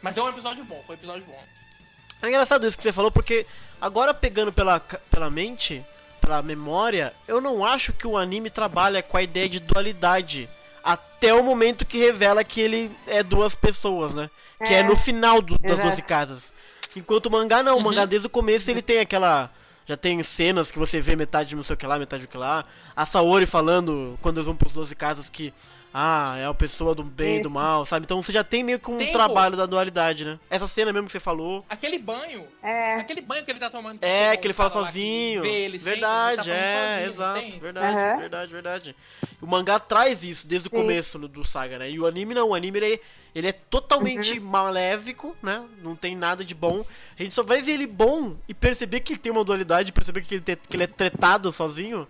[0.03, 1.41] Mas é um episódio bom, foi um episódio bom.
[2.21, 3.47] É engraçado isso que você falou, porque
[3.81, 5.85] agora pegando pela, pela mente,
[6.21, 10.49] pela memória, eu não acho que o anime trabalha com a ideia de dualidade.
[11.25, 14.29] Até o momento que revela que ele é duas pessoas, né?
[14.67, 14.83] Que é É.
[14.83, 15.89] no final do- das Exato.
[15.89, 16.53] 12 casas.
[16.95, 19.51] Enquanto o mangá não, o mangá desde o começo ele tem aquela.
[19.87, 22.29] Já tem cenas que você vê metade de não sei o que lá, metade do
[22.29, 22.65] que lá.
[22.97, 25.53] A Saori falando quando eles vão pros 12 casas que.
[25.97, 28.03] Ah, é a pessoa do bem e do mal, sabe?
[28.05, 29.13] Então você já tem meio que um Tem, pô.
[29.13, 30.41] trabalho da dualidade, né?
[30.51, 31.65] Essa cena mesmo que você falou.
[31.69, 32.45] Aquele banho,
[32.99, 34.03] aquele banho que ele tá tomando.
[34.03, 35.45] É, que ele o fala sozinho.
[35.45, 37.61] ele sempre, verdade, ele tá é, sozinho, exato.
[37.61, 38.17] Verdade, Aham.
[38.19, 38.97] verdade, verdade.
[39.41, 40.77] O mangá traz isso desde o Sim.
[40.83, 41.89] começo no- do Saga, né?
[41.89, 43.01] E o anime não, o anime ele,
[43.35, 45.65] ele é totalmente maléfico, né?
[45.83, 46.85] Não tem nada de bom.
[47.19, 50.23] A gente só vai ver ele bom e perceber que ele tem uma dualidade, perceber
[50.23, 52.07] que ele, te- que ele é tretado sozinho.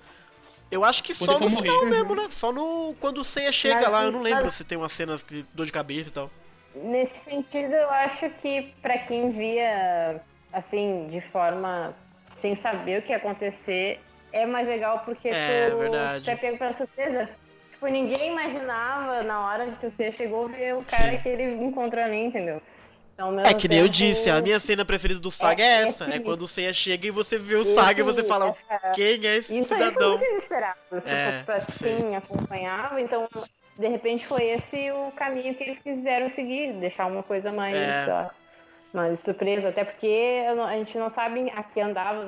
[0.71, 1.91] Eu acho que Quando só no for final morrer.
[1.91, 2.27] mesmo, né?
[2.31, 2.95] Só no.
[2.99, 5.67] Quando o Seiya chega Mas- lá, eu não lembro se tem umas cenas de dor
[5.67, 6.31] de cabeça e tal.
[6.75, 10.21] Nesse sentido, eu acho que pra quem via
[10.53, 11.95] assim, de forma
[12.41, 14.01] sem saber o que ia acontecer,
[14.33, 16.25] é mais legal porque É, tu, verdade.
[16.25, 17.31] tu é pego pela surpresa.
[17.85, 21.19] Tipo, ninguém imaginava na hora que você chegou ver o cara Sim.
[21.19, 22.63] que ele encontrou ali, entendeu?
[23.13, 26.05] Então, É que nem eu disse, a minha cena preferida do Saga é, É, essa.
[26.07, 28.91] É esse- quando o Seiya chega e você vê o Saga e você fala, essa-
[28.93, 30.11] quem é esse Isso aí foi cidadão?
[30.19, 30.79] muito inesperado.
[30.95, 33.29] Tipo, É, pra quem acompanhava, então,
[33.79, 38.07] de repente foi esse o caminho que eles quiseram seguir, deixar uma coisa mais, É.
[38.09, 38.31] ó,
[38.93, 42.25] mais surpresa, até porque a gente não sabe a que andava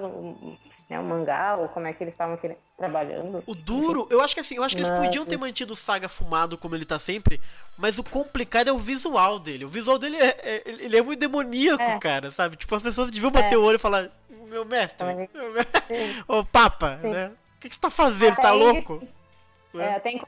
[0.89, 2.39] né, o mangá, ou como é que eles estavam
[2.77, 3.43] trabalhando.
[3.47, 5.77] O duro, eu acho que assim, eu acho que eles Mas- podiam ter mantido o
[5.77, 7.41] Saga fumado como ele tá sempre,
[7.77, 9.65] mas o complicado é o visual dele.
[9.65, 11.99] O visual dele é, é- ele é muito demoníaco, É.
[11.99, 12.57] cara, sabe?
[12.57, 13.59] Tipo, as pessoas deviam bater É.
[13.59, 14.09] o olho e falar,
[14.49, 15.29] meu mestre, Também.
[15.35, 15.83] meu mestre,
[16.29, 17.09] ô papa, Sim.
[17.11, 17.33] né?
[17.57, 18.35] O que, que você tá fazendo?
[18.35, 19.03] Você Até tá aí- louco?
[19.75, 20.23] É, até, em-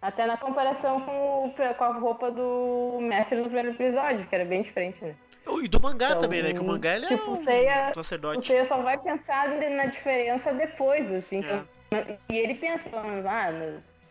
[0.00, 4.44] até na comparação com, o- com a roupa do mestre no primeiro episódio, que era
[4.44, 5.14] bem diferente, né?
[5.62, 6.52] E do mangá Então, também, né?
[6.52, 8.46] Que o mangá ele é tipo, um você ia- sacerdote.
[8.46, 11.44] Você só vai pensar na diferença depois, assim.
[11.44, 11.62] É.
[11.92, 13.50] então- e ele pensa, pelo menos, ah,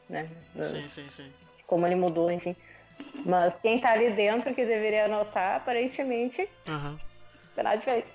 [0.10, 0.30] né?
[0.64, 1.34] Sim, sim, sim.
[1.66, 2.56] Como ele mudou, enfim.
[3.26, 7.00] Mas quem tá ali dentro que deveria notar, aparentemente, Aham.
[7.56, 8.08] não nada diferente.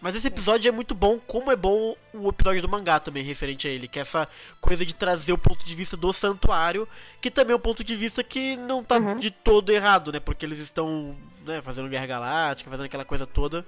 [0.00, 3.66] Mas esse episódio é muito bom, como é bom o episódio do mangá também, referente
[3.66, 4.28] a ele, que é essa
[4.60, 6.86] coisa de trazer o ponto de vista do santuário,
[7.20, 10.20] que também é um ponto de vista que não tá de todo errado, né?
[10.20, 13.66] Porque eles estão né, fazendo guerra galáctica, fazendo aquela coisa toda.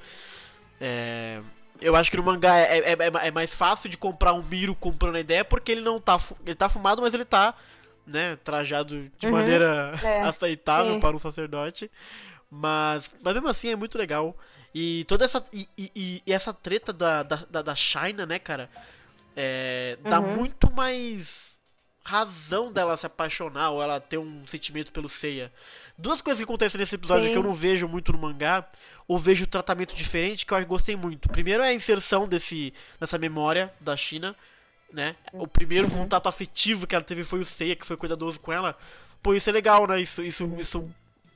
[0.81, 1.41] É,
[1.83, 4.75] Eu acho que no mangá é, é- é- é mais fácil de comprar um Miro
[4.75, 6.19] comprando a ideia, porque ele não tá.
[6.45, 7.55] Ele tá fumado, mas ele tá,
[8.07, 9.33] né, trajado de Uhum.
[9.33, 11.01] maneira É, aceitável sim.
[11.01, 11.91] para um sacerdote.
[12.51, 14.37] Mas, mas mesmo assim é muito legal.
[14.75, 15.45] E toda essa.
[15.53, 18.71] E, e- e- essa treta da, da, da, China, né, cara?
[19.37, 20.37] É, dá Uhum.
[20.37, 21.59] muito mais
[22.03, 25.53] razão dela se apaixonar ou ela ter um sentimento pelo Seiya.
[25.97, 27.33] Duas coisas que acontecem nesse episódio Sim.
[27.33, 28.67] que eu não vejo muito no mangá,
[29.07, 31.29] ou vejo tratamento diferente, que eu gostei muito.
[31.29, 34.35] Primeiro é a inserção desse, dessa memória da China.
[34.93, 35.15] né?
[35.33, 38.77] O primeiro contato afetivo que ela teve foi o Seiya, que foi cuidadoso com ela.
[39.23, 40.01] Pô, isso é legal, né?
[40.01, 40.91] Isso, isso, isso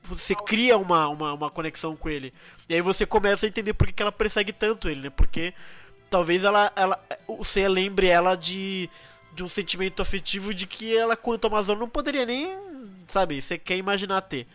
[0.05, 2.33] você cria uma, uma, uma conexão com ele.
[2.69, 5.09] E aí você começa a entender por que, que ela persegue tanto ele, né?
[5.09, 5.53] Porque
[6.09, 7.03] talvez ela, ela
[7.43, 8.89] Seiya lembre ela de,
[9.33, 12.55] de um sentimento afetivo de que ela, quanto Amazônia, não poderia nem,
[13.07, 14.47] sabe, você quer imaginar ter.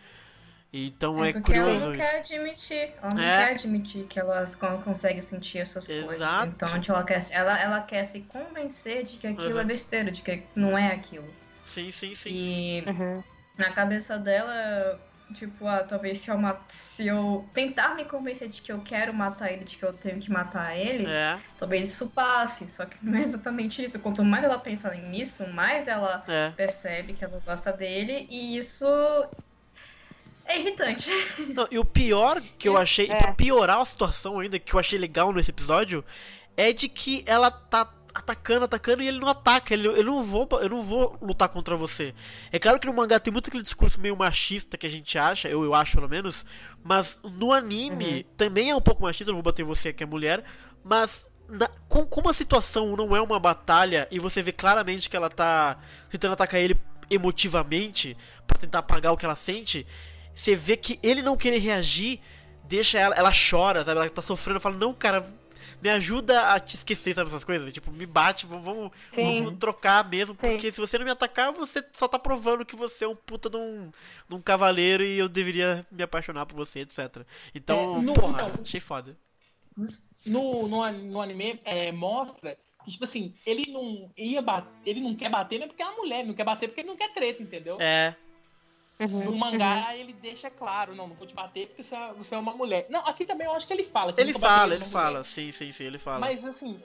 [0.73, 2.93] Então é, porque curioso ela não quer admitir.
[3.03, 3.45] Ela não É.
[3.45, 6.11] quer admitir que ela con- consegue sentir essas coisas.
[6.15, 6.47] Exato.
[6.55, 9.59] Então tipo, ela quer, ela, ela quer se convencer de que aquilo Uhum.
[9.59, 11.27] é besteira, de que não é aquilo.
[11.65, 12.29] Sim, sim, sim.
[12.33, 12.83] E
[13.57, 14.97] na cabeça dela,
[15.33, 19.13] tipo, ah, talvez se eu, ma- se eu tentar me convencer de que eu quero
[19.13, 21.39] matar ele, de que eu tenho que matar ele, É.
[21.57, 22.67] talvez isso passe.
[22.67, 23.97] Só que não é exatamente isso.
[23.99, 26.49] Quanto mais ela pensa nisso, mais ela É.
[26.51, 28.27] percebe que ela gosta dele.
[28.29, 28.85] E isso
[30.45, 31.09] é irritante.
[31.55, 34.79] Não, e o pior que eu achei, e pra piorar a situação ainda, que eu
[34.79, 36.03] achei legal nesse episódio,
[36.57, 39.73] é de que ela tá atacando, atacando e ele não ataca.
[39.73, 42.13] Ele, eu, não vou, eu não vou lutar contra você.
[42.51, 45.47] É claro que no mangá tem muito aquele discurso meio machista que a gente acha,
[45.49, 46.45] eu, eu acho pelo menos,
[46.83, 50.05] mas no anime também é um pouco machista, eu vou bater em você que é
[50.05, 50.43] mulher,
[50.83, 55.15] mas na- com, como a situação não é uma batalha e você vê claramente que
[55.17, 55.77] ela tá
[56.09, 58.15] tentando atacar ele emotivamente
[58.47, 59.85] pra tentar apagar o que ela sente,
[60.33, 62.19] você vê que ele não querer reagir
[62.63, 63.99] deixa ela, ela chora, sabe?
[63.99, 65.25] Ela tá sofrendo, fala, não, cara,
[65.81, 67.71] me ajuda a te esquecer, sabe, essas coisas?
[67.73, 69.43] Tipo, me bate, vamos, vamos, Sim.
[69.43, 73.05] vamos trocar mesmo, porque se você não me atacar, você só tá provando que você
[73.05, 73.91] é um puta de um,
[74.27, 77.25] de um cavaleiro e eu deveria me apaixonar por você, etc.
[77.55, 79.17] Então, É, no- porra, então- achei foda.
[80.25, 85.15] no, no, no anime é, mostra que, tipo assim, ele não ia bater, ele não
[85.15, 86.97] quer bater, não é porque é uma mulher, ele não quer bater porque ele não
[86.97, 87.77] quer treta, entendeu?
[87.79, 88.15] É.
[89.07, 92.37] No mangá ele deixa claro, não, não vou te bater porque você é, você é
[92.37, 92.85] uma mulher.
[92.89, 94.13] Não, aqui também eu acho que ele fala.
[94.13, 95.23] que Ele fala, ele numa fala, mulher.
[95.25, 96.19] sim, sim, sim, ele fala.
[96.19, 96.79] Mas assim,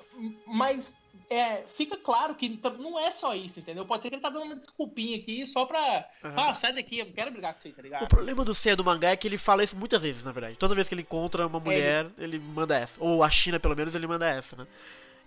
[0.47, 0.93] mas
[1.29, 2.49] é, fica claro que
[2.79, 3.85] não é só isso, entendeu?
[3.85, 6.09] Pode ser que ele tá dando uma desculpinha aqui só pra.
[6.25, 6.35] Aham.
[6.51, 8.05] Ah, sai daqui, eu não quero brigar com você, tá ligado?
[8.05, 10.57] O problema do Seiya do mangá é que ele fala isso muitas vezes, na verdade.
[10.57, 13.03] Toda vez que ele encontra uma mulher, ele manda essa.
[13.03, 14.67] Ou a China, pelo menos, ele manda essa, né?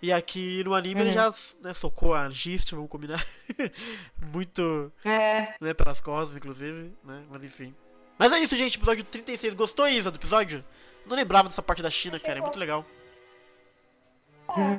[0.02, 1.14] E aqui no anime ele Uhum.
[1.14, 1.30] já
[1.62, 3.24] né, socou a Gist, vamos combinar.
[4.32, 4.90] Muito.
[5.04, 5.54] É.
[5.60, 7.22] Né, pelas costas, inclusive, né?
[7.30, 7.74] Mas enfim.
[8.18, 8.76] Mas é isso, gente.
[8.78, 9.54] Episódio 36.
[9.54, 10.64] Gostou, Isa, do episódio?
[11.06, 12.38] Não lembrava dessa parte da China, cara.
[12.38, 12.84] É muito legal.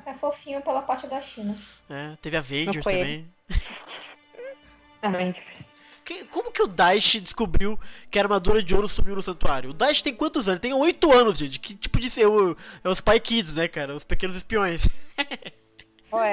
[0.05, 1.55] É, é fofinho pela parte da China.
[1.89, 3.31] É, teve Avengers também.
[5.01, 5.70] Avengers.
[6.11, 9.69] Que- como que o Daish descobriu que a armadura de ouro sumiu no santuário?
[9.69, 10.59] O Daish tem quantos anos?
[10.59, 11.59] Tem 8 anos, gente.
[11.59, 12.25] Que tipo de ser?
[12.27, 13.95] o- É os Spy Kids, né, cara?
[13.95, 14.87] Os pequenos espiões.
[16.11, 16.27] Ué,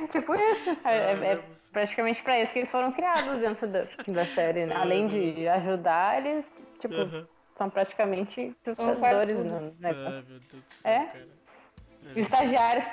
[0.00, 0.70] é, tipo isso.
[0.84, 1.42] É, é- é
[1.72, 4.76] praticamente pra isso que eles foram criados dentro da, da série, né?
[4.76, 6.44] Além de ajudar, eles,
[6.80, 7.26] tipo, Uhum.
[7.56, 10.22] são praticamente os no negócio.
[10.22, 11.04] do céu, É?
[11.06, 11.28] cara.
[12.14, 12.84] Estagiários.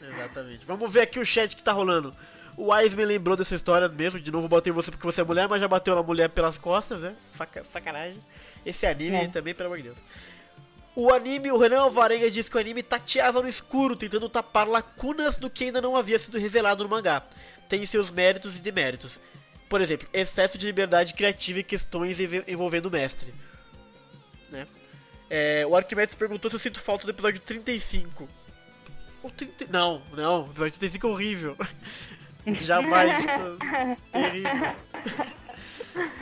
[0.00, 0.64] Exatamente.
[0.66, 2.16] Vamos ver aqui o chat que tá rolando.
[2.56, 4.20] O Wise me lembrou dessa história mesmo.
[4.20, 7.00] De novo, botei você porque você é mulher, mas já bateu na mulher pelas costas,
[7.00, 7.14] né?
[7.34, 8.22] Saca- sacanagem.
[8.64, 9.28] Esse anime É.
[9.28, 9.96] também, pelo amor de Deus.
[10.94, 15.38] O anime, o Renan Alvarenga diz que o anime tateava no escuro, tentando tapar lacunas
[15.38, 17.22] do que ainda não havia sido revelado no mangá.
[17.68, 19.18] Tem seus méritos e deméritos.
[19.70, 23.32] Por exemplo, excesso de liberdade criativa em questões envolvendo o mestre.
[24.50, 24.66] Né?
[25.30, 28.28] É, o Arquimedes perguntou se eu sinto falta do episódio 35.
[29.22, 29.66] O 30...
[29.70, 31.56] Não, não, o episódio 35 é horrível.
[32.62, 33.24] Jamais.
[33.24, 34.74] tô- Terrível.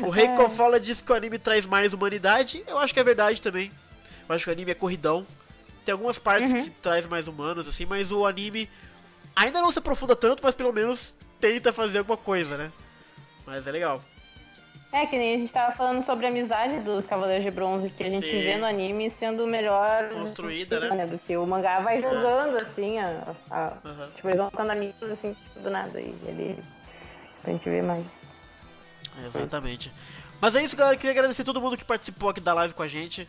[0.00, 2.62] O Rei Kofola diz que o anime traz mais humanidade.
[2.66, 3.70] Eu acho que é verdade também.
[4.28, 5.26] Eu acho que o anime é corridão.
[5.84, 6.64] Tem algumas partes Uhum.
[6.64, 8.68] que traz mais humanos, assim, mas o anime
[9.34, 12.70] ainda não se aprofunda tanto, mas pelo menos tenta fazer alguma coisa, né?
[13.46, 14.02] Mas é legal.
[14.93, 18.03] É, que nem a gente tava falando sobre a amizade dos Cavaleiros de Bronze, que
[18.03, 18.43] a gente Sim.
[18.43, 21.07] vê no anime sendo melhor Construída, né?
[21.07, 24.11] Do que o mangá vai jogando, assim, a, a- Aham.
[24.16, 26.59] tipo, eles vão ficando amigos, assim, do nada, e ele...
[27.43, 28.05] Pra gente ver mais.
[29.24, 29.91] Exatamente.
[30.41, 30.97] Mas é isso, galera.
[30.97, 33.28] Queria agradecer todo mundo que participou aqui da live com a gente.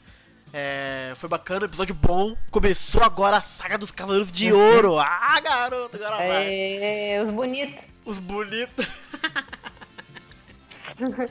[0.53, 2.35] É, foi bacana, episódio bom.
[2.49, 4.99] Começou agora a saga dos Cavaleiros de Ouro.
[4.99, 6.45] Ah, garoto, agora vai.
[6.53, 7.85] É, os bonitos.
[8.05, 8.85] Os bonitos.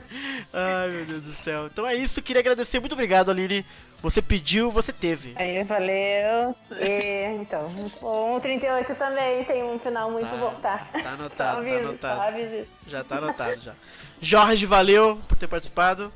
[0.53, 1.67] Ai, meu Deus do céu.
[1.67, 2.79] Então é isso, queria agradecer.
[2.79, 3.65] Muito obrigado, Aline.
[4.01, 5.33] Você pediu, você teve.
[5.35, 6.55] Aí, valeu.
[6.81, 7.65] E, então,
[8.01, 10.87] o 138 também tem um final muito Tá, bom, tá?
[11.03, 12.21] Tá anotado, Só tá aviso, anotado.
[12.21, 12.67] aviso.
[12.87, 13.73] Já tá anotado já.
[14.19, 16.11] Jorge, valeu por ter participado.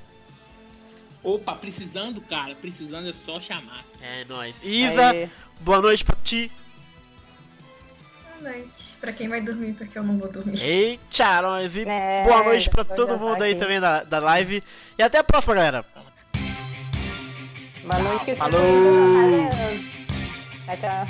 [1.23, 3.83] Opa, precisando, cara, precisando é só chamar.
[4.01, 4.61] É nóis.
[4.63, 5.29] Isa, Aê.
[5.59, 6.51] boa noite pra ti.
[8.39, 8.95] Boa noite.
[8.99, 10.61] Pra quem vai dormir, porque eu não vou dormir.
[10.61, 11.75] Eita, nós.
[11.75, 14.63] E é, boa noite pra todo mundo aí também da, da live.
[14.97, 15.85] E até a próxima, galera.
[17.83, 18.35] Boa noite.
[18.35, 18.59] Falou.
[20.65, 21.07] Tchau.